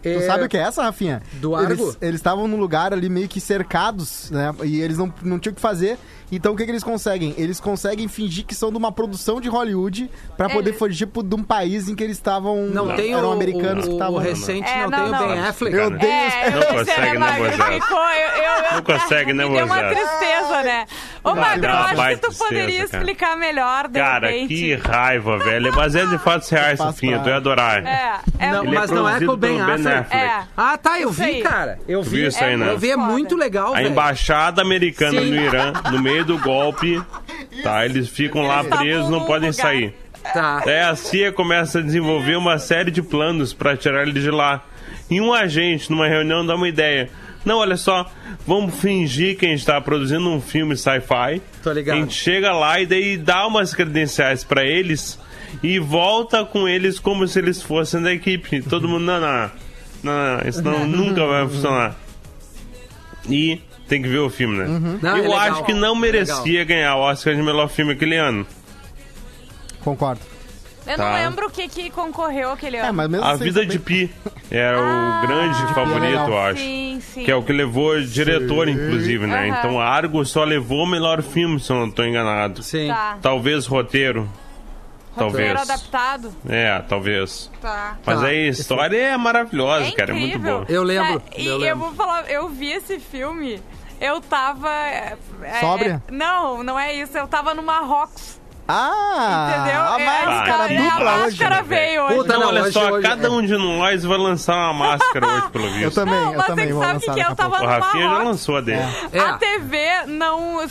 [0.00, 1.20] Tu sabe o que é essa, Rafinha?
[1.34, 1.72] Do Argo?
[1.72, 4.54] Eles- Eles estavam num lugar ali meio que cercados, né?
[4.62, 5.98] E eles não, não tinham o que fazer.
[6.30, 7.34] Então o que, que eles conseguem?
[7.38, 11.22] Eles conseguem fingir que são de uma produção de Hollywood pra poder Eles- fugir tipo,
[11.22, 12.66] de um país em que eles estavam.
[12.66, 14.14] Não, tem eram o, americanos o, que estavam.
[14.14, 15.24] o recente, É, não, não, tem não.
[15.24, 15.76] o Ben Affleck.
[15.76, 17.38] Eu odeio É, Não eu consegue, né?
[17.38, 17.82] Moisés?
[18.72, 19.98] Não consegue, né, me Deu uma Moisés?
[19.98, 20.86] tristeza, né?
[21.24, 25.38] Ô, Dá Magro, eu uma acho que tu poderia explicar melhor, de Cara, que raiva,
[25.38, 25.68] velho.
[25.68, 27.18] É baseado em fatos reais, Sofinha.
[27.20, 27.84] Tu ia adorar.
[27.86, 30.14] É, é Não, é mas não é com o Ben Affleck.
[30.14, 30.42] É.
[30.56, 31.78] Ah, tá, eu vi, cara.
[31.88, 32.26] Eu vi.
[32.26, 32.70] isso aí, né?
[32.70, 37.02] Eu vi, é muito legal, A embaixada americana no Irã, no meio do golpe,
[37.62, 37.84] tá?
[37.84, 39.94] Eles ficam lá presos, não podem sair.
[40.32, 40.60] Tá.
[40.64, 44.64] Daí a CIA começa a desenvolver uma série de planos pra tirar ele de lá.
[45.10, 47.08] E um agente, numa reunião, dá uma ideia.
[47.44, 48.10] Não, olha só,
[48.46, 51.40] vamos fingir que a gente tá produzindo um filme sci-fi.
[51.62, 51.96] Tô ligado.
[51.96, 55.18] A gente chega lá e daí dá umas credenciais pra eles
[55.62, 58.60] e volta com eles como se eles fossem da equipe.
[58.62, 59.50] Todo mundo, não, não,
[60.02, 61.96] não, não isso não, nunca vai funcionar.
[63.28, 64.98] E tem que ver o filme, né?
[65.02, 65.38] Não, é Eu legal.
[65.38, 68.46] acho que não merecia ganhar o Oscar de melhor filme aquele ano.
[69.82, 70.20] Concordo.
[70.86, 71.04] Eu Tá.
[71.04, 72.94] não lembro o que, que concorreu aquele É, ano.
[72.94, 74.10] mas mesmo A assim, Vida também- de Pi
[74.50, 76.60] era Ah, o grande é favorito, eu acho.
[76.62, 77.24] Sim, sim.
[77.24, 79.50] Que é o que levou o diretor, inclusive, né?
[79.50, 79.58] Aham.
[79.58, 82.62] Então Argo só levou o melhor filme, se eu não tô enganado.
[82.62, 82.88] Sim.
[82.88, 83.18] Tá.
[83.20, 84.26] Talvez roteiro.
[85.14, 85.70] Roteiro Talvez.
[85.70, 86.32] adaptado.
[86.48, 87.50] É, talvez.
[87.60, 87.98] Tá.
[88.06, 88.26] Mas Tá.
[88.26, 90.12] aí a história é maravilhosa, É cara.
[90.12, 90.64] É muito boa.
[90.68, 91.78] Eu lembro, É, e eu eu, lembro.
[91.86, 93.60] vou falar, eu vi esse filme,
[94.00, 94.68] eu tava.
[94.70, 96.02] é, é, Sóbria?
[96.10, 97.16] não, não é isso.
[97.16, 98.38] Eu tava no Marrocos.
[98.70, 99.48] Ah!
[99.54, 99.80] Entendeu?
[99.80, 101.24] A É, máscara é, dupla a hoje.
[101.24, 102.14] máscara veio hoje.
[102.16, 105.26] Puta, Então, não, olha hoje- só, hoje- cada um de nós vai lançar uma máscara
[105.26, 105.82] hoje, pelo visto.
[105.84, 107.24] Eu também, Não, eu mas também você vou sabe o que lançar que é?
[107.24, 107.64] daqui Eu a tava.
[107.64, 108.82] O Rafinha já lançou a dele.
[109.12, 109.20] É.
[109.20, 110.66] A TV não,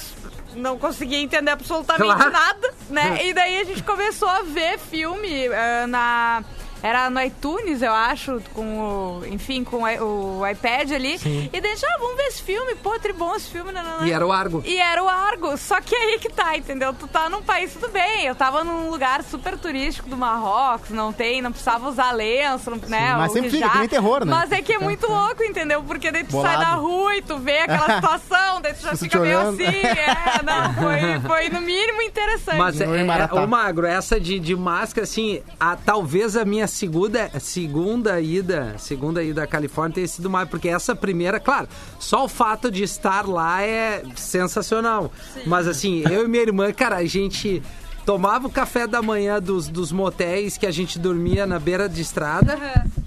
[0.55, 2.31] não conseguia entender absolutamente Claro.
[2.31, 3.17] nada, né?
[3.25, 6.43] E daí a gente começou a ver filme ah, na...
[6.83, 8.79] Era no iTunes, eu acho, com
[9.21, 9.25] o...
[9.27, 11.19] Enfim, com o i- o iPad ali.
[11.51, 12.75] E daí, ah, vamos ver esse filme.
[12.75, 13.71] Pô, tribom esse filme.
[13.71, 14.07] Não, não, não.
[14.07, 14.61] E era o Argo.
[14.65, 15.57] E era o Argo.
[15.57, 16.93] Só que aí que tá, entendeu?
[16.93, 18.25] Tu tá num país, tudo bem.
[18.25, 22.77] Eu tava num lugar super turístico do Marrocos, não tem, não precisava usar lenço, não-
[22.87, 23.15] né?
[23.17, 24.31] mas o sempre fica, que nem terror, né?
[24.31, 25.81] Mas é que é muito louco, entendeu?
[25.83, 26.55] Porque daí tu Bolado.
[26.55, 29.61] sai na rua e tu vê aquela situação, daí tu já fica meio olhando.
[29.61, 29.77] assim.
[29.77, 32.57] É, não, foi, foi no mínimo interessante.
[32.57, 37.31] Mas é, é, ô Magro, essa de, de máscara, assim, a, talvez a minha segunda,
[37.39, 41.67] segunda ida, segunda ida à Califórnia tenha sido mais, porque essa primeira, claro,
[41.99, 45.11] só o fato de estar lá é sensacional.
[45.45, 47.61] Mas assim, eu e minha irmã, cara, a gente
[48.05, 52.01] tomava o café da manhã dos, dos motéis que a gente dormia na beira de
[52.01, 52.57] estrada,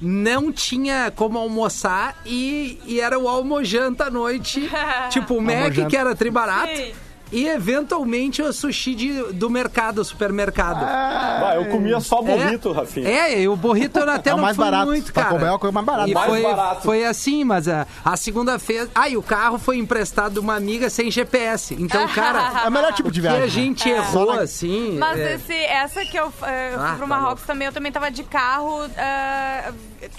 [0.01, 4.71] não tinha como almoçar e, e era o almojanta à noite,
[5.09, 6.77] tipo o Mac, que era tribarato.
[6.77, 6.93] Sim.
[7.33, 10.83] E eventualmente o sushi de- do mercado, supermercado.
[10.83, 13.09] Ah, eu comia só burrito, Rafinha.
[13.09, 14.87] É, e o burrito eu até É o não mais fui barato.
[14.87, 15.39] muito, cara.
[15.39, 16.11] Bell é a coisa mais barata.
[16.11, 16.83] E Mais foi, barato.
[16.83, 18.89] foi assim, mas a, a segunda-feira...
[18.95, 21.75] Ah, e o carro foi emprestado de uma amiga sem GPS.
[21.79, 23.43] Então, cara, É o melhor tipo de viagem.
[23.43, 24.97] a gente errou, Só na- assim...
[24.99, 27.73] Mas é, esse, essa que eu, eh, eu Ah, fui pro tá Marrocos também, eu
[27.73, 29.73] também tava de carro, ah,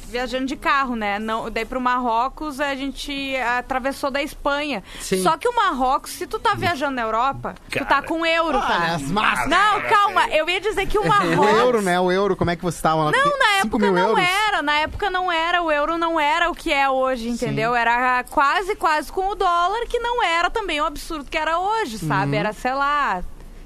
[0.08, 1.18] viajando de carro, né?
[1.20, 4.84] Não, daí pro Marrocos a gente atravessou da Espanha.
[5.00, 5.22] Sim.
[5.24, 8.08] Só que o Marrocos, se tu tá viajando na Europa, tu tá Cara.
[8.08, 8.76] com euro, tá?
[8.76, 9.50] Olha as máscaras.
[9.50, 11.58] Não, calma, eu ia dizer que o O Marrocos.
[11.60, 12.00] euro, né?
[12.00, 13.12] O euro, como é que você estava lá?
[13.12, 14.26] Não, Porque na 5 época mil não euros.
[14.48, 14.62] era.
[14.62, 15.62] Na época não era.
[15.62, 17.76] O euro não era o que é hoje, entendeu?
[17.76, 21.98] Era quase, quase com o dólar, que não era também o absurdo que era hoje,
[22.02, 22.08] Uhum.
[22.08, 22.36] sabe?
[22.38, 23.22] Era, sei lá.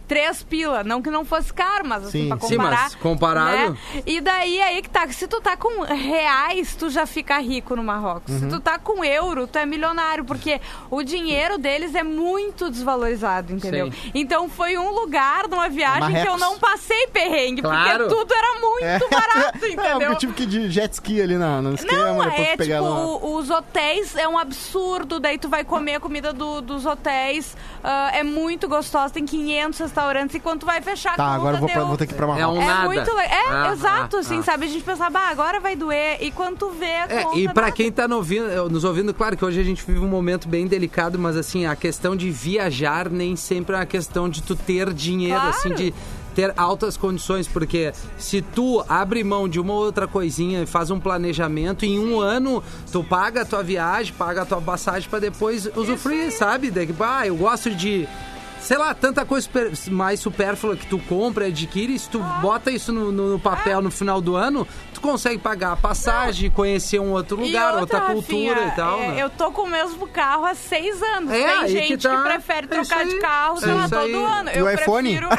[0.08, 2.28] Três pila, não que não fosse caro, mas assim, Sim.
[2.38, 2.84] pra Sim, comparar.
[2.84, 3.78] mas comparado- né?
[4.06, 7.84] E daí aí que tá, se tu tá com reais, tu já fica rico no
[7.84, 8.34] Marrocos.
[8.34, 8.40] Uhum.
[8.42, 13.52] Se tu tá com euro, tu é milionário, porque o dinheiro deles é muito desvalorizado,
[13.54, 13.92] entendeu?
[13.92, 14.12] Sim.
[14.14, 16.40] Então foi um lugar numa viagem que eu Marrecos.
[16.42, 18.04] não passei perrengue, Claro.
[18.06, 19.00] porque tudo era muito É.
[19.10, 19.92] barato, É, entendeu?
[19.92, 22.56] porque eu tive que ir de jet ski ali na, no esquema, Não, depois é
[22.58, 23.06] pegar tipo, lá.
[23.06, 27.56] o- os hotéis é um absurdo, daí tu vai comer a comida do- dos hotéis,
[27.84, 31.36] ah, é muito gostosa, tem 500 restaurantes, e quando tu vai fechar a Tá, conta,
[31.36, 32.58] agora eu vou, pra, vou ter que ir pra É Marrocos.
[32.58, 32.86] um É nada.
[32.86, 34.44] muito le- É, Ah, exato, ah, assim, ah.
[34.44, 34.66] sabe?
[34.66, 37.64] A gente pensava, bah, agora vai doer, e quando tu vê a É, e pra
[37.64, 37.72] nada.
[37.72, 40.68] quem tá no ouvindo- nos ouvindo, claro que hoje a gente vive um momento bem
[40.68, 44.92] delicado, mas assim, a questão de viajar nem sempre é uma questão de tu ter
[44.94, 45.56] dinheiro, Claro.
[45.56, 45.94] assim, de
[46.36, 51.00] ter altas condições, porque se tu abre mão de uma outra coisinha e faz um
[51.00, 55.70] planejamento, em um ano tu paga a tua viagem, paga a tua passagem pra depois
[55.78, 56.70] usufruir, sabe?
[56.72, 58.06] Daí, bah, eu gosto de
[58.66, 62.92] sei lá, tanta coisa super- mais supérflua que tu compra, adquire, se tu bota isso
[62.92, 67.40] no, no papel no final do ano, tu consegue pagar a passagem, conhecer um outro
[67.42, 69.24] E lugar, outra, Rafinha, cultura e tal, é, né?
[69.24, 71.32] Eu tô com o mesmo carro há seis anos.
[71.32, 72.22] É, Tem aí gente que que, tá.
[72.24, 73.22] prefere É trocar isso de aí.
[73.22, 74.14] carro, sei É lá, isso todo aí.
[74.16, 74.50] ano.
[74.50, 75.18] E eu o iPhone?
[75.18, 75.30] prefiro...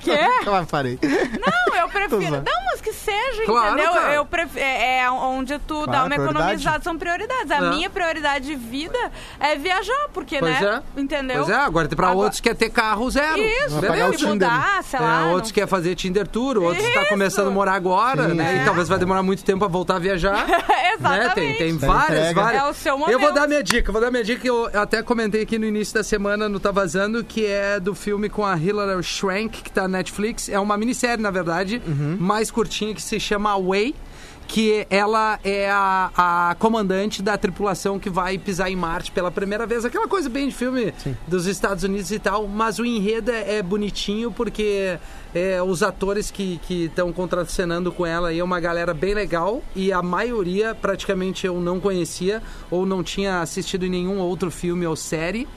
[0.00, 0.18] Quê?
[0.46, 0.98] Eu parei.
[1.02, 2.36] Não, eu prefiro.
[2.36, 3.92] Não, que seja, Claro, entendeu?
[3.92, 4.14] cara.
[4.14, 6.38] Eu prefiro, é, é onde tu dá Claro, uma prioridade.
[6.38, 7.50] economizada, são prioridades.
[7.50, 7.70] A É.
[7.70, 8.98] minha prioridade de vida
[9.40, 10.82] é viajar, porque, Pois né?
[10.96, 11.00] é.
[11.00, 11.38] Entendeu?
[11.38, 13.38] Pois é, agora pra Agora- outros quer ter carro zero.
[13.42, 14.28] Isso, pagar o E Tinder.
[14.34, 15.22] mudar, sei lá.
[15.22, 17.08] É, outros não- quer fazer Tinder Tour, outros tá Isso.
[17.08, 18.34] começando a morar agora, Sim.
[18.34, 18.58] né?
[18.58, 18.62] É.
[18.62, 20.46] E talvez vai demorar muito tempo pra voltar a viajar.
[20.48, 20.96] Exatamente.
[21.26, 21.32] Né?
[21.34, 22.40] Tem, tem várias, entrega.
[22.40, 22.62] várias.
[22.62, 23.34] É o seu Eu vou momento.
[23.34, 26.02] dar minha dica, vou dar minha dica que eu até comentei aqui no início da
[26.04, 29.96] semana no Tá Vazando, que é do filme com a Hilary Swank, que tá na
[29.98, 30.48] Netflix.
[30.48, 32.16] É uma minissérie, na verdade, Uhum.
[32.20, 33.94] mais curtinha curtinha que se chama Way,
[34.46, 36.10] que ela é a,
[36.50, 39.84] a comandante da tripulação que vai pisar em Marte pela primeira vez.
[39.84, 40.92] Aquela coisa bem de filme
[41.26, 44.98] dos Estados Unidos e tal, mas o enredo é, é bonitinho porque
[45.34, 49.90] é, os atores que estão contracenando com ela aí é uma galera bem legal e
[49.90, 54.94] a maioria praticamente eu não conhecia ou não tinha assistido em nenhum outro filme ou
[54.94, 55.48] série.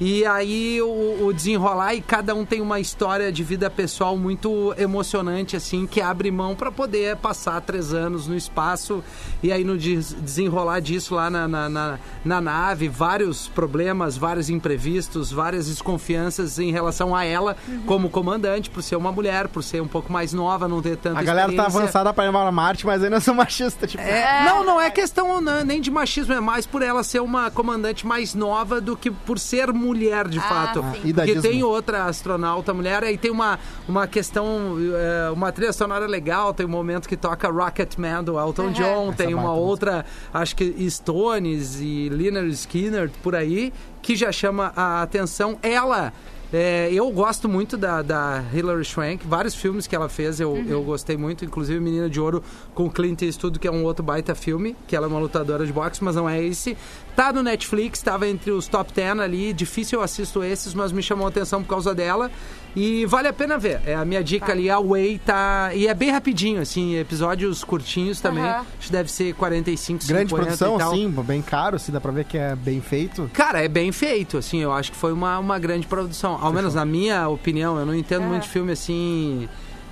[0.00, 4.74] E aí o, o desenrolar e cada um tem uma história de vida pessoal muito
[4.76, 9.04] emocionante, assim, que abre mão para poder passar três anos no espaço
[9.42, 14.50] e aí no des- desenrolar disso lá na, na, na- na nave, vários problemas, vários
[14.50, 19.80] imprevistos, várias desconfianças em relação a ela como comandante, por ser uma mulher, por ser
[19.80, 22.84] um pouco mais nova, não ter tanta A galera tá avançada pra ir pra Marte,
[22.84, 23.90] mas ainda são machistas.
[23.90, 27.20] Tipo, É, Não, não é questão né, nem de machismo, é mais por ela ser
[27.20, 29.83] uma comandante mais nova do que por ser mulher,
[30.28, 30.84] de Ah, fato.
[31.02, 31.12] sim.
[31.12, 36.54] Porque tem outra astronauta mulher, aí tem uma, uma questão, é, uma trilha sonora legal,
[36.54, 40.54] tem um momento que toca Rocketman do Elton John, tem Essa uma baita outra, acho
[40.56, 45.58] que Stones e Lynyrd Skinner por aí, que já chama a atenção.
[45.62, 46.12] Ela...
[46.54, 50.82] é, eu gosto muito da, da Hilary Swank, vários filmes que ela fez eu, eu
[50.82, 52.42] gostei muito, inclusive Menina de Ouro
[52.74, 55.72] com Clint Eastwood, que é um outro baita filme, que ela é uma lutadora de
[55.72, 56.76] boxe, mas não é esse.
[57.16, 61.02] Tá no Netflix, estava entre os top 10 ali, difícil eu assisto esses, mas me
[61.02, 62.30] chamou a atenção por causa dela.
[62.76, 63.80] E vale a pena ver.
[63.86, 65.70] É a minha dica ali, a Way tá.
[65.74, 68.42] E é bem rapidinho, assim, episódios curtinhos também.
[68.42, 68.66] Aham.
[68.78, 70.92] Acho que deve ser 45, grande 50 produção, e tal.
[70.92, 73.30] assim, bem caro, assim, dá pra ver que é bem feito.
[73.32, 76.36] Cara, é bem feito, assim, eu acho que foi uma, uma grande produção.
[76.44, 78.26] Ao menos na minha opinião, eu não entendo É.
[78.26, 79.48] muito de filme assim.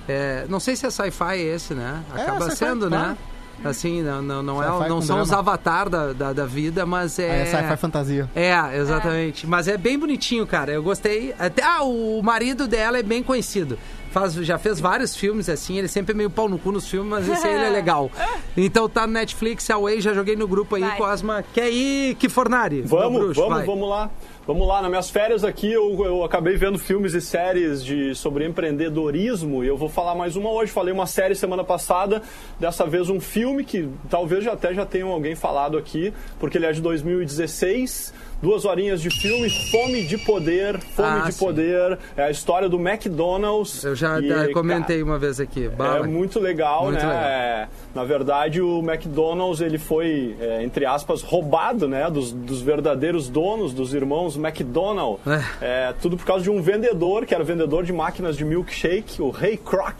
[0.07, 2.03] é, não sei se é sci-fi esse, né?
[2.15, 3.07] É, Acaba sci-fi, sendo, claro.
[3.09, 3.17] né?
[3.63, 5.39] Assim, não, não, não, é, não são os drama.
[5.51, 7.41] avatar da, da, da vida, mas É, é.
[7.43, 8.29] é sci-fi fantasia.
[8.35, 9.47] É, exatamente.
[9.47, 10.71] Mas é bem bonitinho, cara.
[10.73, 11.33] Eu gostei.
[11.39, 13.77] Até, ah, o marido dela é bem conhecido.
[14.11, 17.09] Faz, já fez vários filmes assim, ele sempre é meio pau no cu nos filmes,
[17.09, 18.11] mas esse aí ele é legal.
[18.55, 20.97] Então tá no Netflix, Away, já joguei no grupo aí, Vai.
[20.97, 21.43] Cosma.
[21.53, 22.81] Quer ir, que Fornari?
[22.81, 23.65] Vamos, bruxo, vamos, vai.
[23.65, 24.11] vamos lá.
[24.45, 28.45] Vamos lá, nas minhas férias aqui eu, eu acabei vendo filmes e séries de, sobre
[28.45, 30.69] empreendedorismo e eu vou falar mais uma hoje.
[30.69, 32.21] Falei uma série semana passada,
[32.59, 36.65] dessa vez um filme que talvez já até já tenham alguém falado aqui, porque ele
[36.65, 38.13] é de 2016.
[38.43, 41.45] Duas horinhas de filme, Fome de Poder, Fome Ah, de sim.
[41.45, 43.81] Poder, é a história do McDonald's.
[43.85, 45.67] Eu já E, ah, cara, comentei uma vez aqui.
[45.67, 46.05] é Bala.
[46.05, 47.07] muito legal, Muito né?
[47.07, 47.23] legal.
[47.23, 52.09] É, na verdade, o McDonald's ele foi, é, entre aspas, roubado, né?
[52.11, 55.19] Dos, dos verdadeiros donos, dos irmãos McDonald.
[55.61, 59.29] É, tudo por causa de um vendedor, que era vendedor de máquinas de milkshake, o
[59.29, 59.95] Ray Kroc.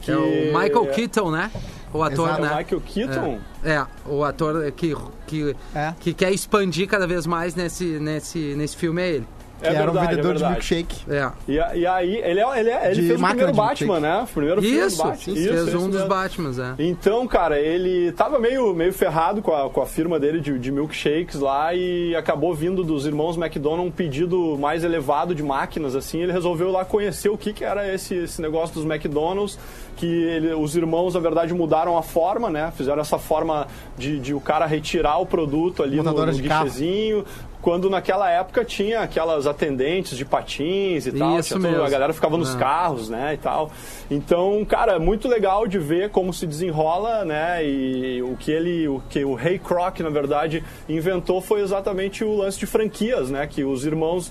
[0.00, 1.50] Que É o Michael Keaton, né?
[1.94, 2.42] O ator, Exato.
[2.42, 2.56] É o né?
[2.58, 3.38] Michael Keaton.
[3.64, 4.94] É, é, o ator que,
[5.26, 5.94] que, É.
[6.00, 9.26] que quer expandir cada vez mais nesse, nesse, nesse filme é ele.
[9.60, 10.74] Que É era um verdade, é vendedor de verdade.
[10.74, 10.96] milkshake.
[11.08, 11.30] É.
[11.48, 14.18] E, e aí, ele, é, ele, é, ele De fez o primeiro de Batman, né?
[14.22, 15.16] O primeiro filme do Isso, Batman.
[15.16, 16.02] sim, Isso, fez isso um dos.
[16.02, 16.74] Batmans, é.
[16.80, 20.72] Então, cara, ele tava meio, meio ferrado com a, com a firma dele de, de
[20.72, 26.20] milkshakes lá e acabou vindo dos irmãos McDonald um pedido mais elevado de máquinas, assim.
[26.20, 29.56] Ele resolveu lá conhecer o que, que era esse, esse negócio dos McDonald's,
[29.96, 32.72] que ele- os irmãos, na verdade, mudaram a forma, né?
[32.76, 36.14] Fizeram essa forma de, de o cara retirar o produto ali no, no
[36.48, 36.64] carro.
[36.64, 37.24] guichezinho.
[37.62, 41.82] Quando naquela época tinha aquelas atendentes de patins e tal, Isso tinha toda- mesmo.
[41.86, 42.58] a galera ficava nos É.
[42.58, 43.70] carros, né, e tal.
[44.10, 48.86] Então, cara, é muito legal de ver como se desenrola, né, e o que ele,
[48.86, 53.46] o que o Ray Kroc, na verdade, inventou foi exatamente o lance de franquias, né,
[53.46, 54.30] que os irmãos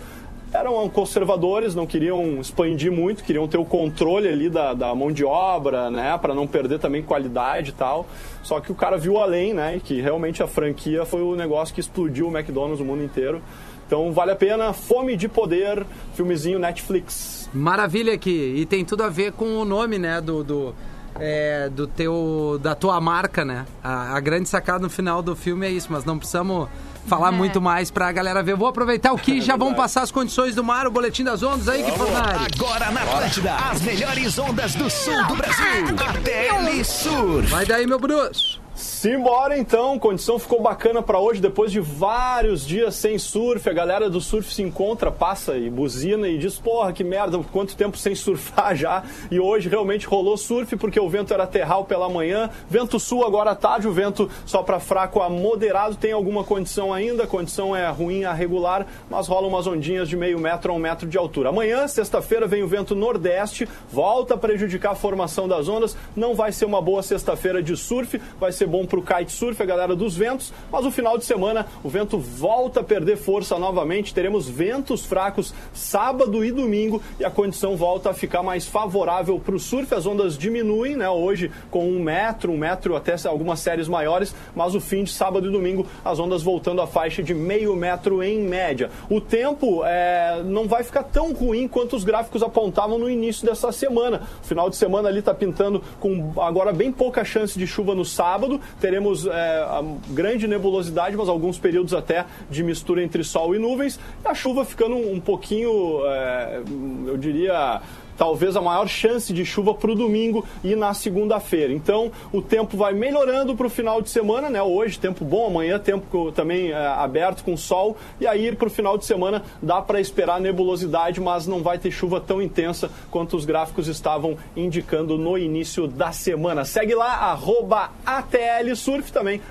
[0.54, 5.26] eram conservadores, não queriam expandir muito, queriam ter o controle ali da, da mão de
[5.26, 8.06] obra, né, para não perder também qualidade e tal.
[8.44, 11.74] Só que o cara viu além, né, e que realmente a franquia foi o negócio
[11.74, 13.42] que explodiu o McDonald's no mundo inteiro.
[13.88, 17.50] Então vale a pena, Fome de Poder, filmezinho Netflix.
[17.54, 18.54] Maravilha aqui.
[18.58, 20.44] E tem tudo a ver com o nome, né, do...
[20.44, 20.76] do...
[21.20, 23.66] é, do teu da tua marca, né?
[23.84, 26.68] A, a grande sacada no final do filme é isso, mas não precisamos
[27.08, 28.56] falar muito mais pra galera ver.
[28.56, 31.68] Vou aproveitar o que já vamos passar as condições do mar, o boletim das ondas
[31.68, 32.48] aí que Fornari.
[32.54, 35.86] Agora na Atlântida, as melhores ondas do sul do Brasil.
[35.90, 37.48] ATL Surf.
[37.50, 38.62] Vai daí, meu Bruce.
[39.04, 44.10] Simbora então, condição ficou bacana pra hoje, depois de vários dias sem surf, a galera
[44.10, 48.16] do surf se encontra, passa e buzina e diz, porra, que merda, quanto tempo sem
[48.16, 52.98] surfar já, e hoje realmente rolou surf porque o vento era terral pela manhã, vento
[52.98, 57.26] sul agora à tarde, o vento só pra fraco a moderado, tem alguma condição ainda,
[57.26, 60.80] a condição é ruim a regular, mas rolam umas ondinhas de meio metro a um
[60.80, 61.50] metro de altura.
[61.50, 66.54] Amanhã, sexta-feira, vem o vento nordeste, volta a prejudicar a formação das ondas, não vai
[66.54, 70.16] ser uma boa sexta-feira de surf, vai ser ser bom pro kitesurf, a galera dos
[70.16, 75.04] ventos, mas o final de semana o vento volta a perder força novamente, teremos ventos
[75.04, 79.94] fracos sábado e domingo e a condição volta a ficar mais favorável para o surf,
[79.96, 84.76] as ondas diminuem, né, hoje com um metro, um metro até algumas séries maiores, mas
[84.76, 88.42] o fim de sábado e domingo as ondas voltando à faixa de meio metro em
[88.42, 88.90] média.
[89.10, 93.72] O tempo é, não vai ficar tão ruim quanto os gráficos apontavam no início dessa
[93.72, 94.22] semana.
[94.44, 98.04] O final de semana ali está pintando com agora bem pouca chance de chuva no
[98.04, 98.60] sábado.
[98.84, 99.66] Teremos é,
[100.10, 103.98] grande nebulosidade, mas alguns períodos até de mistura entre sol e nuvens.
[104.26, 106.62] E a chuva ficando um pouquinho, é,
[107.08, 107.82] eu diria
[108.18, 111.74] talvez a maior chance de chuva para o domingo e na segunda-feira.
[111.74, 114.62] Então, o tempo vai melhorando para o final de semana, né?
[114.62, 117.98] Hoje, tempo bom, amanhã, tempo também é, aberto com sol.
[118.20, 121.92] E aí, para o final de semana, dá para esperar nebulosidade, mas não vai ter
[121.92, 126.66] chuva tão intensa quanto os gráficos estavam indicando no início da semana.
[126.66, 129.42] Segue lá, arroba ATL Surf também,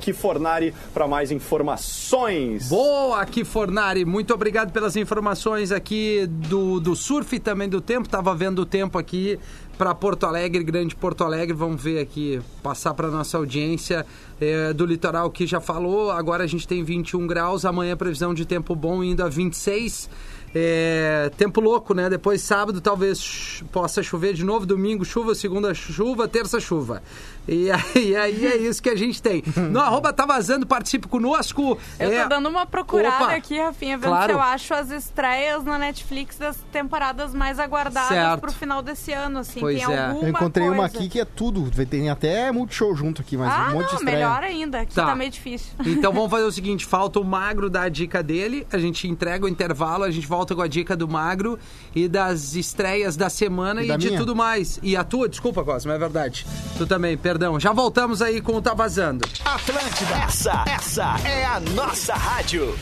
[0.00, 2.68] Kifornari para mais informações.
[2.68, 4.04] Boa, Kifornari.
[4.04, 8.01] Muito obrigado pelas informações aqui do, do surf e também do tempo.
[8.08, 9.38] Tava vendo o tempo aqui
[9.78, 11.54] para Porto Alegre, Grande Porto Alegre.
[11.54, 14.06] Vamos ver aqui, passar para nossa audiência
[14.40, 16.10] é, do litoral que já falou.
[16.10, 17.64] Agora a gente tem 21 graus.
[17.64, 20.08] Amanhã previsão de tempo bom indo a 26.
[20.54, 22.10] É, tempo louco, né?
[22.10, 27.02] Depois sábado talvez possa chover de novo, domingo chuva, segunda chuva, terça chuva.
[27.46, 29.42] E aí, aí é isso que a gente tem.
[29.70, 31.76] No arroba tá vazando, participe conosco.
[31.98, 34.32] Eu É, tô dando uma procurada Opa, aqui, Rafinha, vendo claro.
[34.32, 38.40] se eu acho as estreias na Netflix das temporadas mais aguardadas Certo.
[38.40, 39.58] pro final desse ano, assim.
[39.60, 40.04] Pois tem é.
[40.06, 40.98] alguma Eu encontrei uma coisa.
[40.98, 41.68] aqui que é tudo.
[41.86, 44.16] Tem até multishow junto aqui, mas Ah, um monte de não, estreia.
[44.18, 44.80] melhor ainda.
[44.82, 45.06] Aqui Tá.
[45.06, 45.72] tá, meio difícil.
[45.84, 49.44] Então vamos fazer o seguinte: falta o magro dar a dica dele, a gente entrega
[49.44, 51.58] o intervalo, a gente volta com a dica do magro
[51.94, 54.18] e das estreias da semana E e, da de minha?
[54.18, 54.78] tudo mais.
[54.82, 56.46] E a tua, desculpa, Cosmo, é verdade.
[56.78, 57.31] Tu também, perdão.
[57.58, 59.26] Já voltamos aí com o Tá Vazando.
[59.44, 62.76] Atlântida, essa, essa é a nossa rádio.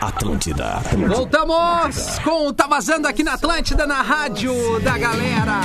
[0.00, 0.80] Atlântida.
[1.08, 5.60] Voltamos com o Tá Vazando aqui na Atlântida, na rádio da galera.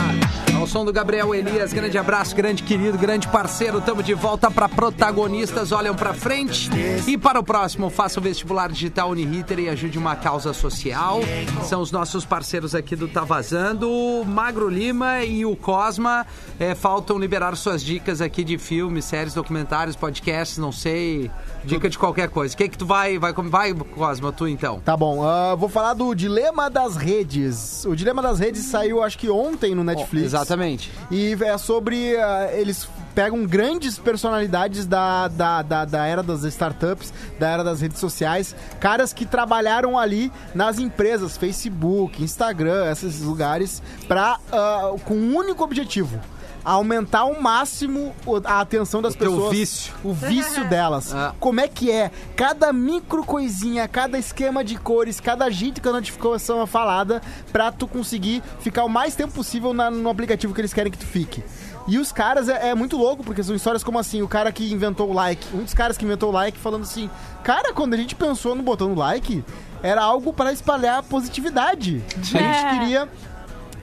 [0.62, 3.82] Ao som do Gabriel Elias, grande abraço, grande querido, grande parceiro.
[3.82, 6.70] Tamo de volta para protagonistas, olham pra frente.
[7.08, 11.22] E para o próximo, faça o vestibular digital Uniriter e ajude uma causa social.
[11.64, 13.90] São os nossos parceiros aqui do Tá Vazando.
[13.90, 16.28] O Magro Lima e o Cosma
[16.60, 21.32] eh, faltam liberar suas dicas aqui de filmes, séries, documentários, podcasts, não sei.
[21.64, 22.54] Dica de qualquer coisa.
[22.54, 24.80] O que que tu vai, vai, vai Cosma, tu então?
[24.80, 27.86] Tá bom, ah, vou falar do Dilema das Redes.
[27.86, 30.28] O Dilema das Redes saiu, acho que ontem no Netflix.
[30.28, 30.92] Exatamente.
[31.10, 32.16] E é sobre.
[32.18, 37.82] ah, eles pegam grandes personalidades da, da, da, da era das startups, da era das
[37.82, 45.14] redes sociais, caras que trabalharam ali nas empresas, Facebook, Instagram, esses lugares, pra, ah, com
[45.14, 46.20] um único objetivo.
[46.64, 49.52] Aumentar ao máximo o- a atenção das O pessoas.
[49.52, 49.94] vício.
[50.04, 51.14] O vício delas.
[51.14, 51.34] Ah.
[51.40, 52.12] Como é que é?
[52.36, 57.22] Cada micro coisinha, cada esquema de cores, cada jeito que a notificação é falada
[57.52, 60.98] pra tu conseguir ficar o mais tempo possível na- no aplicativo que eles querem que
[61.00, 61.44] tu fique.
[61.88, 64.72] E os caras é, é muito louco, porque são histórias como assim, o cara que
[64.72, 67.10] inventou o like, um dos caras que inventou o like falando assim,
[67.44, 69.44] cara, quando a gente pensou no botão do like,
[69.82, 72.04] era algo pra espalhar positividade.
[72.16, 73.10] A gente queria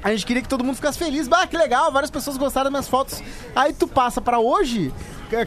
[0.02, 1.26] a gente queria que todo mundo ficasse feliz.
[1.28, 3.22] Bah, que legal, várias pessoas gostaram das minhas fotos.
[3.54, 4.92] Aí tu passa pra hoje,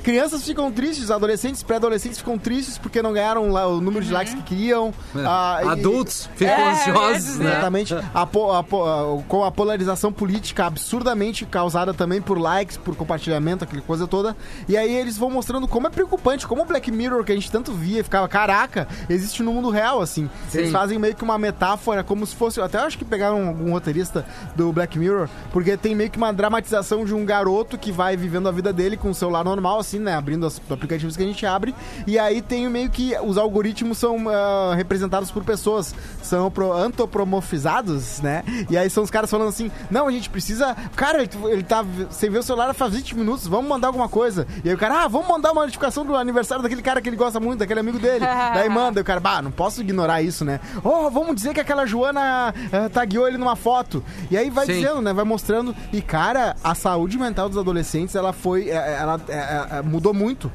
[0.04, 4.34] crianças ficam tristes, adolescentes, pré-adolescentes ficam tristes porque não ganharam lá o número de likes
[4.34, 4.94] que queriam.
[5.16, 7.52] Ah, e- Adultos ficam É, ansiosos, né?
[7.52, 7.96] Exatamente.
[8.14, 12.96] A po- a po- a- com a polarização política absurdamente causada também por likes, por
[12.96, 14.36] compartilhamento, aquela coisa toda.
[14.68, 17.52] E aí eles vão mostrando como é preocupante, como o Black Mirror, que a gente
[17.52, 20.30] tanto via, e ficava, caraca, existe no mundo real, assim.
[20.54, 20.74] Eles Sim.
[20.74, 22.60] fazem meio que uma metáfora, como se fosse.
[22.62, 27.06] Até acho que pegaram algum roteirista do Black Mirror, porque tem meio que uma dramatização
[27.06, 30.16] de um garoto que vai vivendo a vida dele com o celular normal, assim, né?
[30.16, 31.74] Abrindo os aplicativos que a gente abre.
[32.06, 38.20] E aí tem meio que os algoritmos são ah, representados por pessoas, são pro- antropomorfizados,
[38.22, 38.44] né?
[38.70, 40.76] E aí são os caras falando assim: não, a gente precisa.
[40.96, 41.84] Cara, ele, ele tá.
[42.10, 44.46] Você vê o celular faz 20 minutos, vamos mandar alguma coisa.
[44.64, 47.16] E aí o cara, ah, vamos mandar uma notificação do aniversário daquele cara que ele
[47.18, 48.26] gosta muito, daquele amigo dele.
[48.54, 50.60] Daí manda, e o cara, bah, não posso ignorar isso, né?
[50.84, 54.04] Oh, vamos dizer que aquela Joana eh, tagueou ele numa foto.
[54.30, 54.74] E aí vai Sim.
[54.74, 55.14] dizendo, né?
[55.14, 55.76] Vai mostrando.
[55.92, 58.70] E, cara, a saúde mental dos adolescentes, ela foi.
[58.70, 59.20] eh, Ela,
[59.70, 60.52] eh, mudou muito.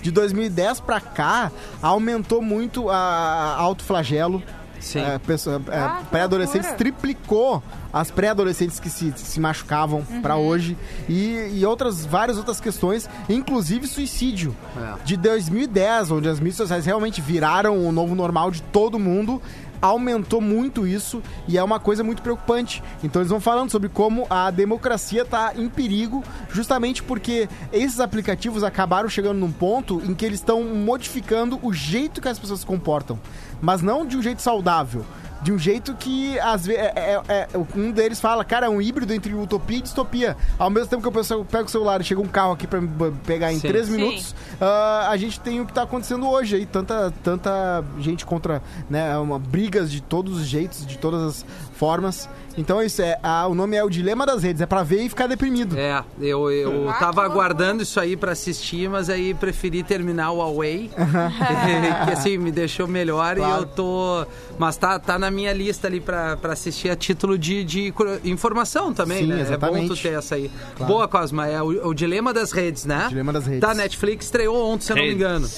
[0.00, 4.42] De 2010 pra cá, aumentou muito a, a autoflagelo.
[4.80, 4.98] Sim.
[4.98, 10.76] É, é, Ah, pré-adolescentes triplicou as pré-adolescentes que se, se machucavam pra hoje
[11.08, 14.56] e, e outras várias outras questões, inclusive suicídio.
[14.76, 15.04] É.
[15.04, 19.40] De 2010, onde as mídias sociais realmente viraram o novo normal de todo mundo,
[19.82, 22.82] aumentou muito isso e é uma coisa muito preocupante.
[23.02, 28.62] Então eles vão falando sobre como a democracia está em perigo, justamente porque esses aplicativos
[28.62, 32.66] acabaram chegando num ponto em que eles estão modificando o jeito que as pessoas se
[32.66, 33.18] comportam,
[33.60, 35.04] mas não de um jeito saudável.
[35.42, 38.80] De um jeito que, às vezes, é, é- é- um deles fala, cara, é um
[38.80, 40.36] híbrido entre utopia e distopia.
[40.58, 42.66] Ao mesmo tempo que eu penso- eu pego o celular e chega um carro aqui
[42.66, 43.66] pra me b- pegar em Sim.
[43.66, 46.64] três minutos, ah, a gente tem o que tá acontecendo hoje aí.
[46.66, 52.28] Tanta, tanta gente contra, né, uma, brigas de todos os jeitos, de todas as formas.
[52.56, 55.02] Então é isso, é, ah, o nome é o Dilema das Redes, é pra ver
[55.02, 55.76] e ficar deprimido.
[55.78, 60.42] É, eu, eu Ah, tava aguardando isso aí pra assistir, mas aí preferi terminar o
[60.42, 60.90] Away,
[62.06, 63.54] que assim, me deixou melhor Claro.
[63.54, 64.26] e eu tô...
[64.58, 67.92] Mas tá, tá na minha lista ali pra, pra assistir a título de, de
[68.24, 69.34] informação também, Sim, né?
[69.34, 69.42] É bom
[69.76, 69.88] exatamente.
[69.88, 70.50] tu ter essa aí.
[70.80, 73.06] Boa, Cosma, é o, o Dilema das Redes, né?
[73.08, 73.60] Dilema das Redes.
[73.60, 75.48] Da Netflix, estreou ontem, se eu não me engano.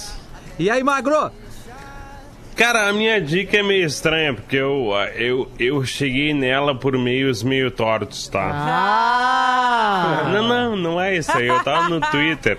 [0.58, 1.30] E aí, Magro?
[2.56, 7.42] Cara, a minha dica é meio estranha, porque eu, eu, eu cheguei nela por meios
[7.42, 8.48] meio tortos, tá?
[8.52, 10.30] Ah!
[10.32, 11.48] Não, não, não é isso aí.
[11.48, 12.58] Eu tava no Twitter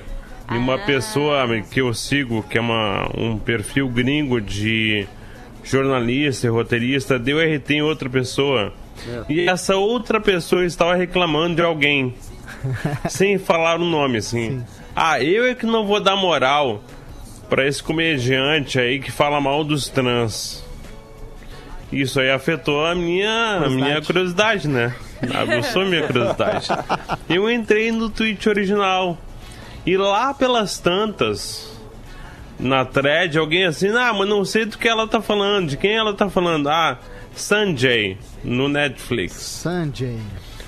[0.51, 5.07] e uma pessoa que eu sigo, que é uma, um perfil gringo de
[5.63, 8.73] jornalista e roteirista, deu RT em outra pessoa.
[9.29, 12.13] E essa outra pessoa estava reclamando de alguém,
[13.09, 14.61] sem falar o nome, assim.
[14.93, 16.83] Ah, eu é que não vou dar moral
[17.49, 20.63] pra esse comediante aí que fala mal dos trans.
[21.91, 24.93] Isso aí afetou a minha, a minha curiosidade, né?
[25.33, 26.67] Aguçou minha curiosidade.
[27.29, 29.17] Eu entrei no tweet original.
[29.85, 31.79] E lá pelas tantas,
[32.59, 35.95] na thread, alguém assim, ah, mas não sei do que ela tá falando, de quem
[35.95, 36.67] ela tá falando.
[36.69, 36.97] Ah,
[37.35, 39.35] Sanjay, no Netflix.
[39.35, 40.19] Sanjay.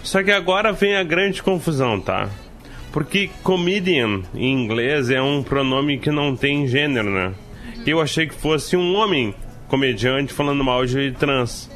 [0.04, 2.30] Só que agora vem a grande confusão, tá?
[2.98, 7.32] Porque comedian em inglês é um pronome que não tem gênero, né?
[7.86, 9.36] Eu achei que fosse um homem
[9.68, 11.70] comediante falando mal de trans.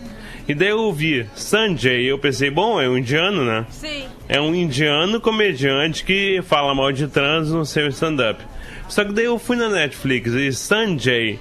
[0.48, 3.68] E daí eu ouvi Sanjay e eu pensei, bom, é um indiano, né?
[3.70, 4.06] Sim.
[4.28, 8.44] É um indiano comediante que fala mal de trans no seu stand-up.
[8.90, 11.38] Só que daí eu fui na Netflix e Sanjay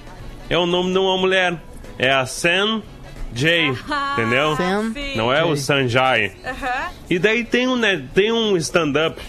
[0.47, 1.57] é o nome de uma mulher.
[1.97, 2.83] É a San
[3.33, 3.69] Jay,
[4.13, 4.55] entendeu?
[4.57, 4.93] Sam.
[5.15, 6.33] Não é o Sanjay.
[7.09, 9.19] E daí tem um, net- tem um stand-up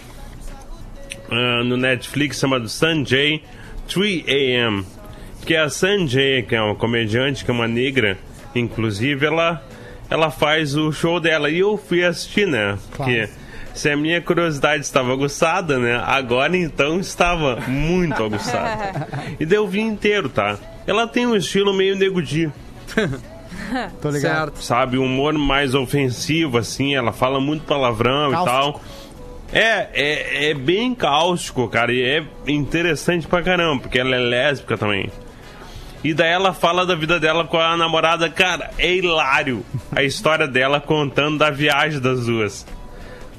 [1.29, 3.43] ah, no Netflix chamado Sanjay
[3.87, 4.85] 3AM.
[5.45, 8.17] Que é a Sanjay, que é uma comediante, que é uma negra,
[8.55, 9.61] inclusive, ela,
[10.09, 11.49] ela faz o show dela.
[11.49, 12.77] E eu fui assistir, né?
[12.95, 13.27] Porque
[13.73, 16.01] se a minha curiosidade estava aguçada, né?
[16.05, 19.07] Agora então estava muito aguçada.
[19.39, 20.57] E daí eu vi inteiro, tá?
[20.87, 22.51] Ela tem um estilo meio negudi
[24.01, 24.51] Tô ligado.
[24.51, 24.63] Certo.
[24.63, 24.97] sabe?
[24.97, 26.95] Um humor mais ofensivo, assim.
[26.95, 28.81] Ela fala muito palavrão e tal.
[29.53, 31.93] É, é, é bem cáustico, cara.
[31.93, 35.11] E é interessante pra caramba, porque ela é lésbica também.
[36.03, 38.29] E daí ela fala da vida dela com a namorada.
[38.29, 39.63] Cara, é hilário
[39.95, 42.65] a história dela contando da viagem das duas.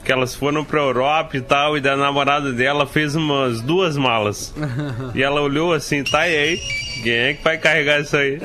[0.05, 4.55] Que elas foram pra Europa e tal, e da namorada dela fez umas duas malas.
[5.15, 6.61] e ela olhou assim, tá e aí?
[7.05, 8.39] Quem é que vai carregar isso aí?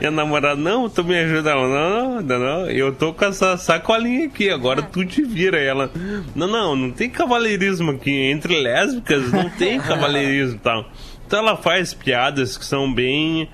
[0.00, 1.50] E a namorada, não, tu me ajuda.
[1.50, 5.60] Ela, não, não, não, eu tô com essa sacolinha aqui, agora tu te vira.
[5.60, 5.90] E ela,
[6.34, 8.10] não, não, não tem cavaleirismo aqui.
[8.10, 10.90] Entre lésbicas não tem cavaleirismo e tal.
[11.26, 13.48] Então ela faz piadas que são bem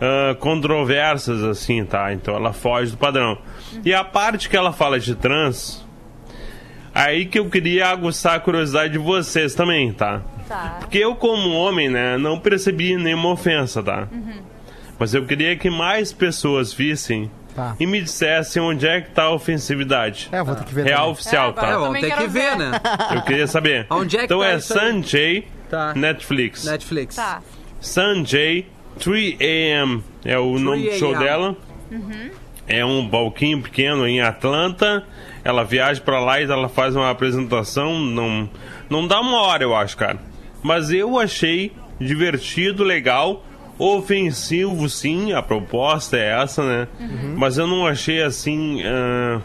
[0.00, 2.12] ah, controversas, assim, tá?
[2.12, 3.38] Então ela foge do padrão.
[3.84, 5.84] E a parte que ela fala de trans,
[6.94, 10.22] aí que eu queria aguçar a curiosidade de vocês também, tá?
[10.48, 10.76] Tá.
[10.80, 14.08] Porque eu, como homem, né, não percebi nenhuma ofensa, tá?
[14.98, 17.74] Mas eu queria que mais pessoas vissem Tá.
[17.80, 20.28] e me dissessem onde é que tá a ofensividade.
[20.32, 20.84] É, vou ter que ver.
[20.84, 21.12] Real também.
[21.12, 21.66] oficial, É, É, tá?
[21.72, 22.70] vamos também ter que ver, né?
[23.14, 23.86] Eu queria saber.
[23.90, 24.58] Onde é que então tá é?
[24.60, 25.92] Sanjay Tá.
[25.94, 26.64] Netflix.
[26.64, 27.16] Netflix.
[27.16, 27.42] Tá.
[27.80, 28.66] Sanjay
[28.98, 31.18] 3AM é o nome do show 3AM.
[31.18, 31.56] dela.
[32.66, 35.04] É um balquinho pequeno em Atlanta.
[35.44, 37.98] Ela viaja pra lá e ela faz uma apresentação.
[37.98, 38.48] Não,
[38.90, 40.18] não dá uma hora, eu acho, cara.
[40.62, 43.44] Mas eu achei divertido, legal.
[43.78, 46.88] Ofensivo, sim, a proposta é essa, né?
[47.36, 48.82] Mas eu não achei assim.
[48.84, 49.40] ah,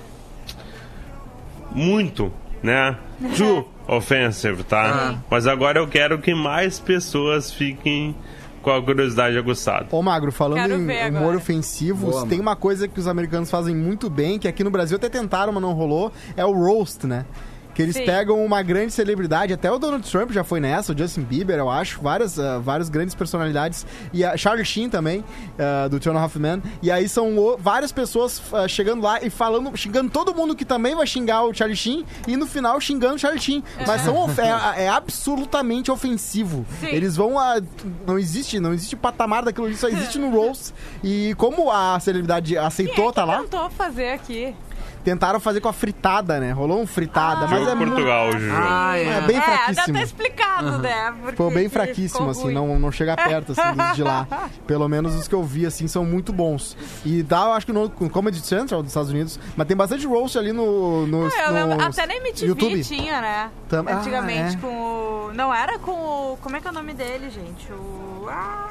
[1.71, 2.97] muito, né?
[3.37, 5.19] Too offensive, tá?
[5.29, 8.15] Mas agora eu quero que mais pessoas fiquem
[8.61, 9.87] com a curiosidade aguçada.
[9.91, 11.37] Ô, Magro, falando Quero em humor agora.
[11.37, 14.95] ofensivo, Boa, tem uma coisa que os americanos fazem muito bem, que aqui no Brasil
[14.95, 17.25] até tentaram, mas não rolou, é o roast, né?
[17.73, 18.05] Que eles Sim.
[18.05, 21.69] pegam uma grande celebridade, até o Donald Trump já foi nessa, o Justin Bieber, eu
[21.69, 23.85] acho, várias, ah, várias grandes personalidades.
[24.11, 25.23] E a Charlie Sheen também,
[25.57, 26.61] ah, do Two Men.
[26.81, 30.65] E aí são o- várias pessoas ah, chegando lá e falando, xingando todo mundo que
[30.65, 33.63] também vai xingar o Charlie Sheen e no final xingando o Charlie Sheen.
[33.87, 34.29] Mas são,
[34.75, 36.65] é, é absolutamente ofensivo.
[36.79, 36.87] Sim.
[36.87, 37.59] Eles vão a.
[38.05, 40.73] Não existe, não existe patamar daquilo ali, só existe no Roast.
[41.03, 44.55] E como a celebridade aceitou, tá lá, tentou fazer aqui?
[45.03, 46.51] Tentaram fazer com a fritada, né?
[46.51, 47.91] Rolou um fritada, mas Jogo é muito.
[47.91, 48.51] Portugal, Juju.
[48.55, 49.97] Ah, É bem é, já fraquíssimo.
[49.97, 51.11] tá explicado, né?
[51.19, 52.53] Porque Ficou bem fraquíssimo, assim, ruim.
[52.53, 54.27] não, não chega perto, assim, dos de lá.
[54.65, 56.75] Pelo menos os que eu vi, assim, são muito bons.
[57.05, 60.05] E dá, eu acho que no no Comedy Central dos Estados Unidos, mas tem bastante
[60.07, 61.05] roast ali no...
[61.07, 62.83] no, Ah, eu lembro, no até na MTV YouTube.
[62.83, 63.49] tinha, né?
[63.69, 64.59] Tam- ah, Antigamente é.
[64.59, 65.33] com o...
[65.33, 66.37] Não era com o...
[66.41, 67.71] Como é que é o nome dele, gente?
[67.73, 68.25] O...
[68.29, 68.67] Ah,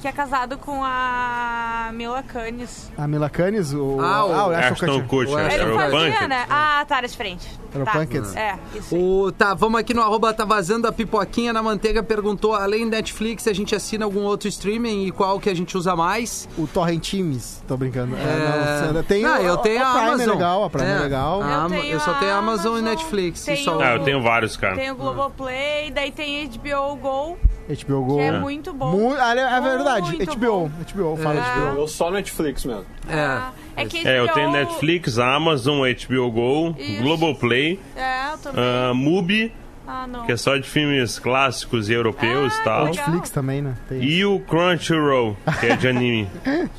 [0.00, 2.90] que é casado com a Mila Kunis.
[2.96, 3.98] A Mila Kunis, o...
[4.00, 6.26] Ah, o Ashton Kutcher, Ué, Ele era o fazia, Punk.
[6.28, 6.46] né?
[6.48, 7.46] Ah, tá, era diferente.
[7.72, 7.92] Era o tá.
[7.92, 8.34] Punkets.
[8.34, 9.00] É, isso aí.
[9.02, 12.90] O, tá, vamos aqui no arroba tá vazando a pipoquinha na manteiga perguntou, além do
[12.90, 16.48] Netflix, a gente assina algum outro streaming e qual que a gente usa mais?
[16.58, 18.16] O Torrent Teams, tô brincando.
[18.16, 18.92] É, É...
[18.92, 20.28] não, tem Não, o, eu tenho a a, Prime Amazon.
[20.28, 20.98] é legal, a Prime é, É.
[20.98, 21.42] legal.
[21.42, 23.42] A Eu Ama- tenho eu só tenho a Amazon e Amazon, Netflix.
[23.42, 24.74] e tenho- só- Ah, eu tenho vários, cara.
[24.76, 27.38] Tem o Globoplay, daí tem HBO Go,
[27.74, 28.16] HBO Go.
[28.16, 28.90] que é muito bom.
[28.92, 30.70] Mu- ah, é, é verdade, Muito HBO.
[30.92, 31.70] HBO, fala É.
[31.70, 31.80] HBO.
[31.80, 32.84] Eu só Netflix mesmo.
[33.08, 33.40] É.
[33.76, 37.02] É que É, eu HBO tenho Netflix, Amazon, HBO Go, Isso.
[37.02, 38.64] Globoplay, É, eu também.
[38.64, 39.52] ah, Mubi,
[39.86, 40.26] ah, não.
[40.26, 42.84] que é só de filmes clássicos e europeus e Ah, tal.
[42.86, 43.74] Netflix também, né?
[43.88, 46.28] Tem, E o Crunchyroll, que é de anime.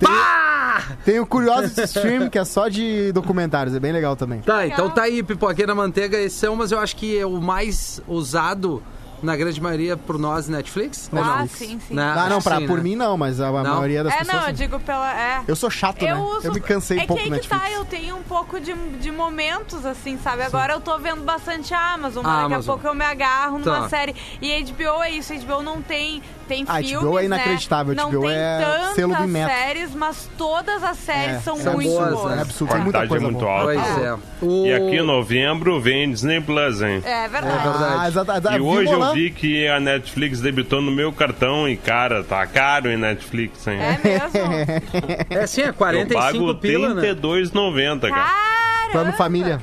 [0.00, 0.82] Tá.
[1.04, 4.40] tem o Curiosity Stream, que é só de documentários, é bem legal também.
[4.40, 7.40] Tá, então tá aí, pipoquinha na manteiga, esses são, mas eu acho que é o
[7.40, 8.82] mais usado,
[9.22, 11.08] na grande maioria, por nós, Netflix?
[11.12, 11.48] Ou Ah, não?
[11.48, 11.94] sim, sim.
[11.94, 12.02] Né?
[12.16, 12.82] Ah, não, pra, sim, por né?
[12.82, 13.74] mim não, mas a, a Não?
[13.76, 14.36] maioria das É, pessoas...
[14.36, 14.62] não, eu sim.
[14.62, 15.12] digo pela.
[15.20, 15.40] É.
[15.48, 16.22] Eu sou chato, Eu né?
[16.22, 16.46] uso.
[16.46, 18.60] Eu me cansei é um pouco que do aí que tá, eu tenho um pouco
[18.60, 20.42] de, de momentos, assim, sabe?
[20.42, 22.70] Agora eu tô vendo bastante a Amazon, mas A daqui Amazon.
[22.74, 23.88] a pouco eu me agarro numa Tá.
[23.88, 24.14] série.
[24.40, 26.22] E HBO é isso, HBO não tem.
[26.46, 27.26] Tem Ah, filmes, HBO é né?
[27.26, 29.52] inacreditável, Não HBO tem é selo tantas Bimetro.
[29.56, 32.30] séries, mas todas as séries É, são, são muito boas, boas.
[32.30, 32.38] né?
[32.38, 33.64] É absurdo, tem muita Qualidade é coisa muito alta.
[33.64, 34.66] Pois é.
[34.68, 37.02] E aqui em novembro vem Disney Plus, hein?
[37.04, 37.56] É verdade.
[37.56, 38.48] É verdade.
[38.48, 38.56] Ah.
[38.56, 42.46] E hoje eu Molan- vi que a Netflix debitou no meu cartão e, cara, tá
[42.46, 43.78] caro em Netflix, hein?
[43.80, 45.30] É mesmo?
[45.30, 47.02] É sim, é eu 45 pago pila, né?
[47.02, 48.14] R$32,90, cara.
[48.14, 48.92] Caramba!
[48.92, 49.60] Plano família.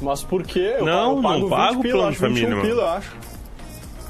[0.00, 0.74] Mas por quê?
[0.78, 2.62] Eu Não, pago, eu não pago 20 pago pila, plano acho 21 família, mano.
[2.68, 3.22] pila, eu acho.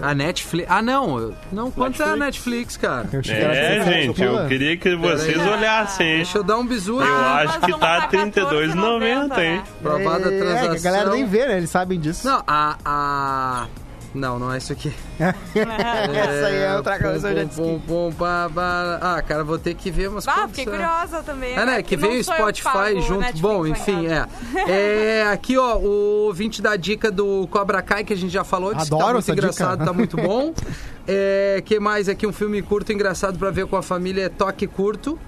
[0.00, 0.68] A Netflix...
[0.70, 1.18] Ah, não.
[1.18, 2.76] eu- Não, quanto é a Netflix.
[2.76, 3.08] Netflix, cara?
[3.12, 5.52] Eu É, 17 gente, eu queria que vocês Peraí.
[5.52, 6.16] olhassem, hein?
[6.16, 7.46] Deixa eu dar um bisu Eu aqui.
[7.46, 9.62] acho que tá tá R$32,90, hein?
[9.82, 10.70] Provada a É, transação.
[10.72, 11.58] que a galera nem vê, né?
[11.58, 12.26] Eles sabem disso.
[12.26, 12.76] Não, a...
[12.84, 13.66] a...
[14.14, 14.92] Não, não é isso aqui.
[15.18, 17.30] Essa aí é outra coisa.
[17.30, 18.98] eu já Pum, disse pum, pum, pá, pá.
[19.00, 20.50] Ah, cara, vou ter que ver umas Ah, coisas.
[20.50, 21.54] fiquei curiosa também.
[21.54, 21.78] É, né?
[21.78, 23.20] É Que veio o Spotify pago junto.
[23.20, 24.26] Netflix Bom, enfim, é.
[24.70, 25.26] é.
[25.32, 28.84] Aqui, ó, o ouvinte da dica do Cobra Kai, que a gente já falou, disse
[28.84, 29.84] que tá Adoro muito essa engraçado, dica.
[29.86, 30.52] tá muito bom.
[31.04, 32.24] É, que mais aqui?
[32.28, 35.18] Um filme curto engraçado pra ver com a família é Toque Curto.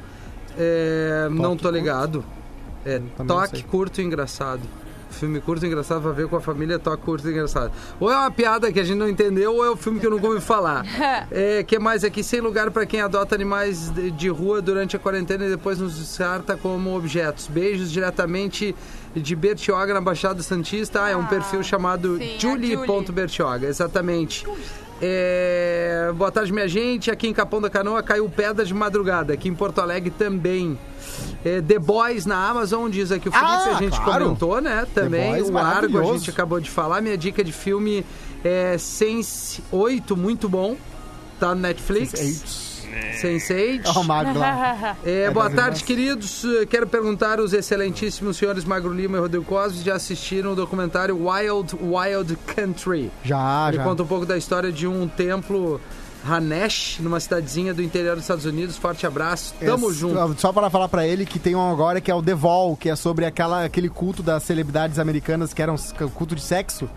[0.56, 1.70] É, não tô Curto?
[1.70, 2.24] ligado.
[2.86, 3.60] É, não Toque.
[3.64, 4.60] Curto e Engraçado.
[5.14, 7.72] Filme curto engraçado pra ver com a família, toque curto engraçado.
[8.00, 10.10] Ou é uma piada que a gente não entendeu, ou é o filme que eu
[10.10, 10.84] nunca ouvi falar.
[11.30, 12.22] É, que mais aqui?
[12.22, 15.96] Sem lugar pra quem adota animais de, de rua durante a quarentena e depois nos
[15.98, 17.46] descarta como objetos.
[17.48, 18.74] Beijos diretamente
[19.14, 21.02] de Bertioga na Baixada Santista.
[21.04, 24.44] Ah, é um Ah, perfil chamado Julie.bertioga, exatamente.
[25.06, 27.10] É, boa tarde, minha gente.
[27.10, 29.34] Aqui em Capão da Canoa caiu pedra de madrugada.
[29.34, 30.78] Aqui em Porto Alegre também.
[31.44, 34.24] É, The Boys na Amazon, diz aqui o Felipe, Ah, a gente claro.
[34.24, 34.86] comentou, né?
[34.94, 35.32] Também.
[35.32, 37.02] Boys, o Argo, a gente acabou de falar.
[37.02, 38.02] Minha dica de filme
[38.42, 40.74] é Sense 8, muito bom.
[41.38, 42.63] Tá no Netflix.
[43.20, 43.82] Sense8.
[43.86, 44.96] Ó, o Magro lá.
[45.04, 46.44] É, É boa tarde, queridos.
[46.70, 51.76] Quero perguntar aos excelentíssimos senhores Magro Lima e Rodrigo Cosme já assistiram o documentário Wild
[51.80, 53.10] Wild Country.
[53.24, 53.84] Já, Ele já.
[53.84, 55.80] conta um pouco da história de um templo
[56.26, 58.76] Hanesh, numa cidadezinha do interior dos Estados Unidos.
[58.78, 59.54] Forte abraço.
[59.60, 60.40] Tamo É, junto.
[60.40, 62.88] Só para falar pra ele que tem um agora que é o The Vol, que
[62.88, 66.88] é sobre aquela, aquele culto das celebridades americanas que eram s- culto de sexo.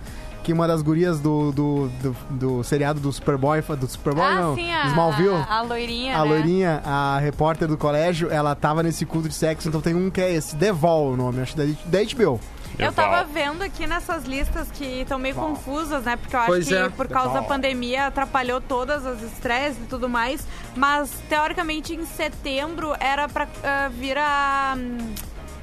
[0.48, 4.56] Que uma das gurias do, do, do, do seriado do Superboy, do Superboy Ah, não,
[4.56, 5.36] sim, a, Smallville.
[5.36, 6.30] a, a loirinha, A né?
[6.30, 10.22] loirinha, a repórter do colégio, ela tava nesse culto de sexo, então tem um que
[10.22, 12.40] é esse, The Vol o nome, acho da, da HBO.
[12.80, 16.16] Eu tava vendo aqui nessas listas que estão meio confusas, né?
[16.16, 16.88] Porque eu acho Pois que é.
[16.90, 20.48] por causa da pandemia atrapalhou todas as estreias e tudo mais.
[20.78, 24.78] Mas teoricamente em setembro era pra ah, vir a.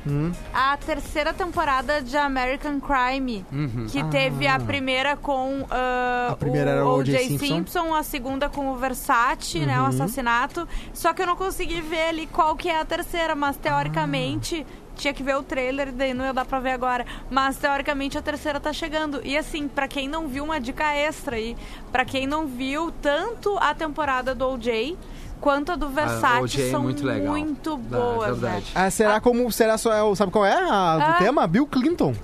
[0.07, 3.45] hum, A terceira temporada de American Crime,
[3.91, 7.15] que teve a primeira com ah, A primeira era o O.J.
[7.15, 7.39] O.J.
[7.39, 7.95] Simpson.
[7.95, 10.69] a segunda com o Versace, né, o assassinato.
[10.93, 15.13] Só que eu não consegui ver ali qual que é a terceira, mas teoricamente tinha
[15.13, 17.05] que ver o trailer, daí não ia dar pra ver agora.
[17.31, 19.21] Mas teoricamente a terceira tá chegando.
[19.25, 21.57] E assim, pra quem não viu, uma dica extra aí.
[21.91, 24.97] Pra quem não viu, tanto a temporada do OJ
[25.41, 27.33] quanto a do Versace OJ é são muito legal.
[27.33, 28.65] muito Ah, é boas, verdade.
[28.75, 28.87] né?
[28.87, 29.51] Ah, será como.
[29.53, 29.93] Será só.
[29.93, 31.17] é o- Sabe qual é a, do Ah.
[31.19, 31.47] tema?
[31.47, 32.15] Bill Clinton.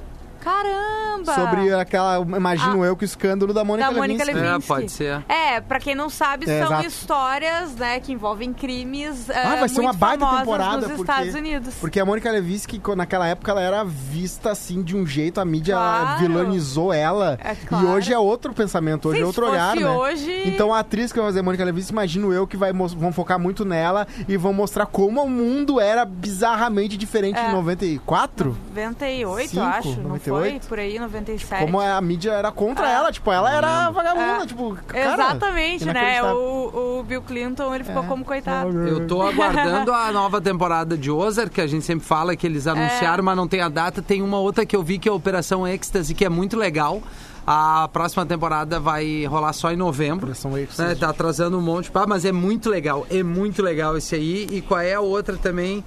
[0.40, 1.34] Caramba!
[1.34, 2.18] Sobre aquela.
[2.18, 3.92] Imagino eu que o escândalo da Mônica Ah.
[3.92, 4.46] da Mônica Lewinsky.
[4.48, 4.64] Lewinsky.
[4.72, 5.24] É, pode ser.
[5.28, 6.86] É, pra quem não sabe, É, são exato.
[6.86, 10.76] histórias, né, que envolvem crimes Ah, eh, vai ser uma muito baita temporada.
[10.78, 11.74] nos porque, Estados Unidos.
[11.80, 15.44] Porque a Mônica Lewinsky, co- naquela época, ela era vista assim de um jeito, a
[15.44, 16.18] mídia Claro.
[16.20, 17.38] vilanizou ela.
[17.42, 17.88] É E claro.
[17.88, 19.88] hoje é outro pensamento, hoje Sim, é outro olhar, né?
[19.88, 23.12] hoje- Então a atriz que vai fazer a Mônica Lewinsky, imagino eu que vai vão
[23.12, 27.48] focar muito nela e vão mostrar como o mundo era bizarramente diferente É.
[27.48, 28.56] em 94.
[28.74, 30.60] 98, Cinco, eu acho, não 98?
[30.62, 30.68] foi?
[30.68, 31.60] Por aí, 97.
[31.64, 32.92] Como a mídia era contra É.
[32.94, 34.46] ela, tipo, ela era vagabunda, É.
[34.46, 36.22] tipo, cara, Exatamente, né?
[36.22, 38.86] O, o Bill Clinton, ele ficou como coitado.
[38.86, 42.66] Eu tô aguardando a nova temporada de Ozark, que a gente sempre fala que eles
[42.66, 44.00] anunciaram, mas não tem a data.
[44.02, 47.02] Tem uma outra que eu vi que é a Operação Ecstasy, que é muito legal.
[47.46, 50.26] A próxima temporada vai rolar só em novembro.
[50.26, 50.88] Operação Ecstasy.
[50.90, 53.06] Né, tá atrasando um monte, pá, mas é muito legal.
[53.10, 54.46] É muito legal esse aí.
[54.52, 55.82] E qual é a outra também?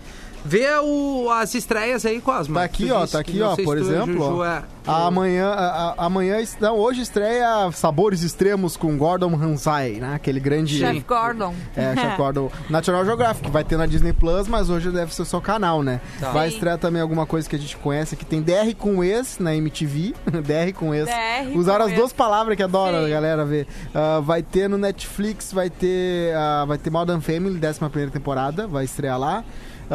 [0.45, 2.55] Vê o, as estreias aí, Cosmo.
[2.55, 4.45] Tá aqui, Tu ó, tá aqui, ó, por exemplo, Juju, ó.
[4.45, 4.63] é.
[4.85, 10.13] Amanhã, a- a- amanhã, não, hoje estreia Sabores Extremos com Gordon Ramsay, né?
[10.15, 10.77] Aquele grande...
[10.79, 11.55] Chef Gordon.
[11.73, 12.51] É, Chef Gordon.
[12.69, 16.01] National Geographic, vai ter na Disney Plus, mas hoje deve ser o seu canal, né?
[16.19, 16.31] Tá.
[16.31, 16.55] Vai Sim.
[16.55, 20.13] estrear também alguma coisa que a gente conhece, que tem DR com ex na MTV.
[20.43, 21.05] DR com ex.
[21.05, 22.13] DR Usaram com as duas ex.
[22.13, 23.05] palavras que adora Sim.
[23.05, 23.65] a galera ver.
[23.95, 28.67] Ah, vai ter no Netflix, vai ter, ah, vai ter Modern Family, 11 primeira temporada,
[28.67, 29.45] vai estrear lá.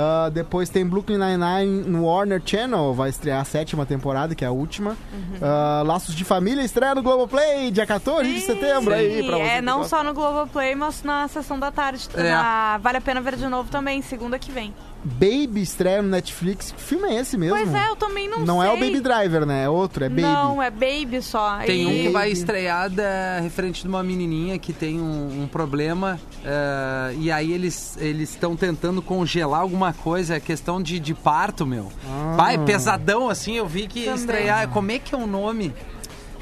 [0.01, 4.49] Ah, depois tem Brooklyn Nine-Nine no Warner Channel, vai estrear a sétima temporada, que é
[4.49, 4.91] a última.
[5.13, 5.39] Uhum.
[5.43, 9.43] Ah, Laços de Família estreia no Globoplay, dia 14 de setembro aí, pra você.
[9.43, 9.97] É, não gosta.
[9.97, 12.09] só no Globoplay, mas na sessão da tarde.
[12.15, 12.31] É.
[12.31, 14.73] Na- Vale a pena ver de novo também, segunda que vem.
[15.05, 16.73] Baby estreia no Netflix.
[16.73, 17.57] Que filme é esse mesmo?
[17.57, 18.69] Pois é, eu também não, Não sei.
[18.69, 19.65] é o Baby Driver, né?
[19.65, 20.23] É outro, é Baby.
[20.23, 21.59] Não, é Baby só.
[21.59, 25.47] Tem um E- que vai estrear da, referente de uma menininha que tem um, um
[25.47, 31.15] problema eh, e aí eles eles estão tentando congelar alguma coisa, é questão de, de
[31.15, 31.91] parto, meu.
[32.37, 34.15] Vai, pesadão assim, eu vi que Também.
[34.21, 34.69] estrear.
[34.69, 35.73] Como é que é o nome?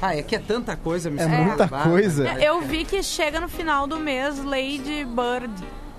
[0.01, 2.27] Ah, é que é tanta coisa, me É muita coisa.
[2.43, 5.51] Eu vi que chega no final do mês Lady Bird.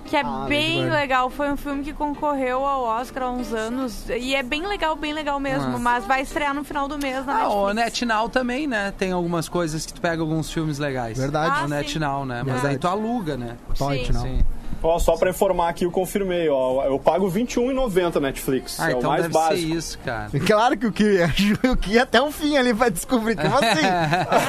[0.09, 0.91] Que é Ah, bem Bird.
[0.91, 1.29] legal.
[1.29, 4.09] Foi um filme que concorreu ao Oscar há uns anos.
[4.09, 5.75] E é bem legal, bem legal mesmo.
[5.75, 5.79] Ah.
[5.79, 8.01] Mas vai estrear no final do mês na Ah, o Netflix.
[8.01, 8.91] NetNow também, né?
[8.97, 11.17] Tem algumas coisas que tu pega alguns filmes legais.
[11.17, 11.59] Verdade.
[11.61, 11.67] Ah, o.
[11.67, 12.37] NetNow, né?
[12.43, 12.67] Mas Verdade.
[12.67, 13.55] daí tu aluga, né?
[13.75, 14.11] Sim.
[14.11, 14.21] não.
[14.21, 14.41] Sim.
[14.81, 16.85] Ó, só pra informar aqui, eu confirmei, ó.
[16.85, 18.79] Eu pago R$ 21,90 Netflix.
[18.79, 19.55] Ah, é o então mais deve básico.
[19.69, 20.29] ser isso, cara.
[20.47, 21.19] Claro que o que,
[21.69, 23.35] o que ia até o fim ali pra descobrir.
[23.35, 23.85] Como assim?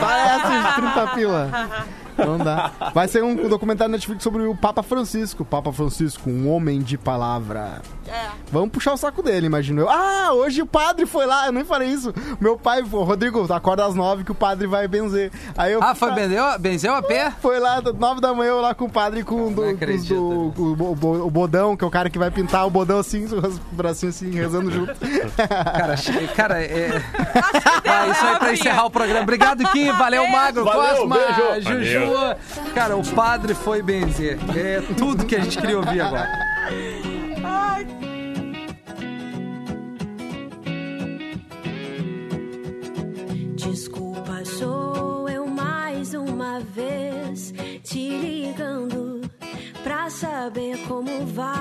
[0.01, 1.51] Parece de 30 pila.
[2.27, 2.73] Não dá.
[2.95, 5.45] Vai ser um documentário Netflix sobre o Papa Francisco.
[5.45, 7.83] Papa Francisco, um homem de palavra.
[8.11, 8.29] É.
[8.51, 9.89] Vamos puxar o saco dele, imagino eu.
[9.89, 12.13] Ah, hoje o padre foi lá, eu nem falei isso.
[12.41, 15.31] Meu pai, falou, Rodrigo, acorda às nove que o padre vai benzer.
[15.57, 17.33] Aí eu Ah, foi benzeu, benzeu a pé?
[17.41, 20.15] Foi lá, nove da manhã, eu lá com o padre com, do, acredito.
[20.15, 22.99] do, com o, bo- o bodão, que é o cara que vai pintar o bodão
[22.99, 24.93] assim, os bracinhos assim, rezando junto.
[25.37, 25.95] Cara,
[26.37, 26.91] cara, é.
[27.87, 29.23] Ah, isso aí pra encerrar o programa.
[29.23, 29.91] Obrigado, Kim.
[29.93, 30.65] Valeu, Magro.
[30.65, 31.63] Valeu, Cosma, beijo.
[31.85, 32.01] Juju.
[32.75, 34.39] Cara, o padre foi benzer.
[34.57, 36.29] É tudo que a gente queria ouvir agora.
[43.55, 47.53] Desculpa, sou eu mais uma vez
[47.83, 49.21] te ligando
[49.83, 51.61] pra saber como vai.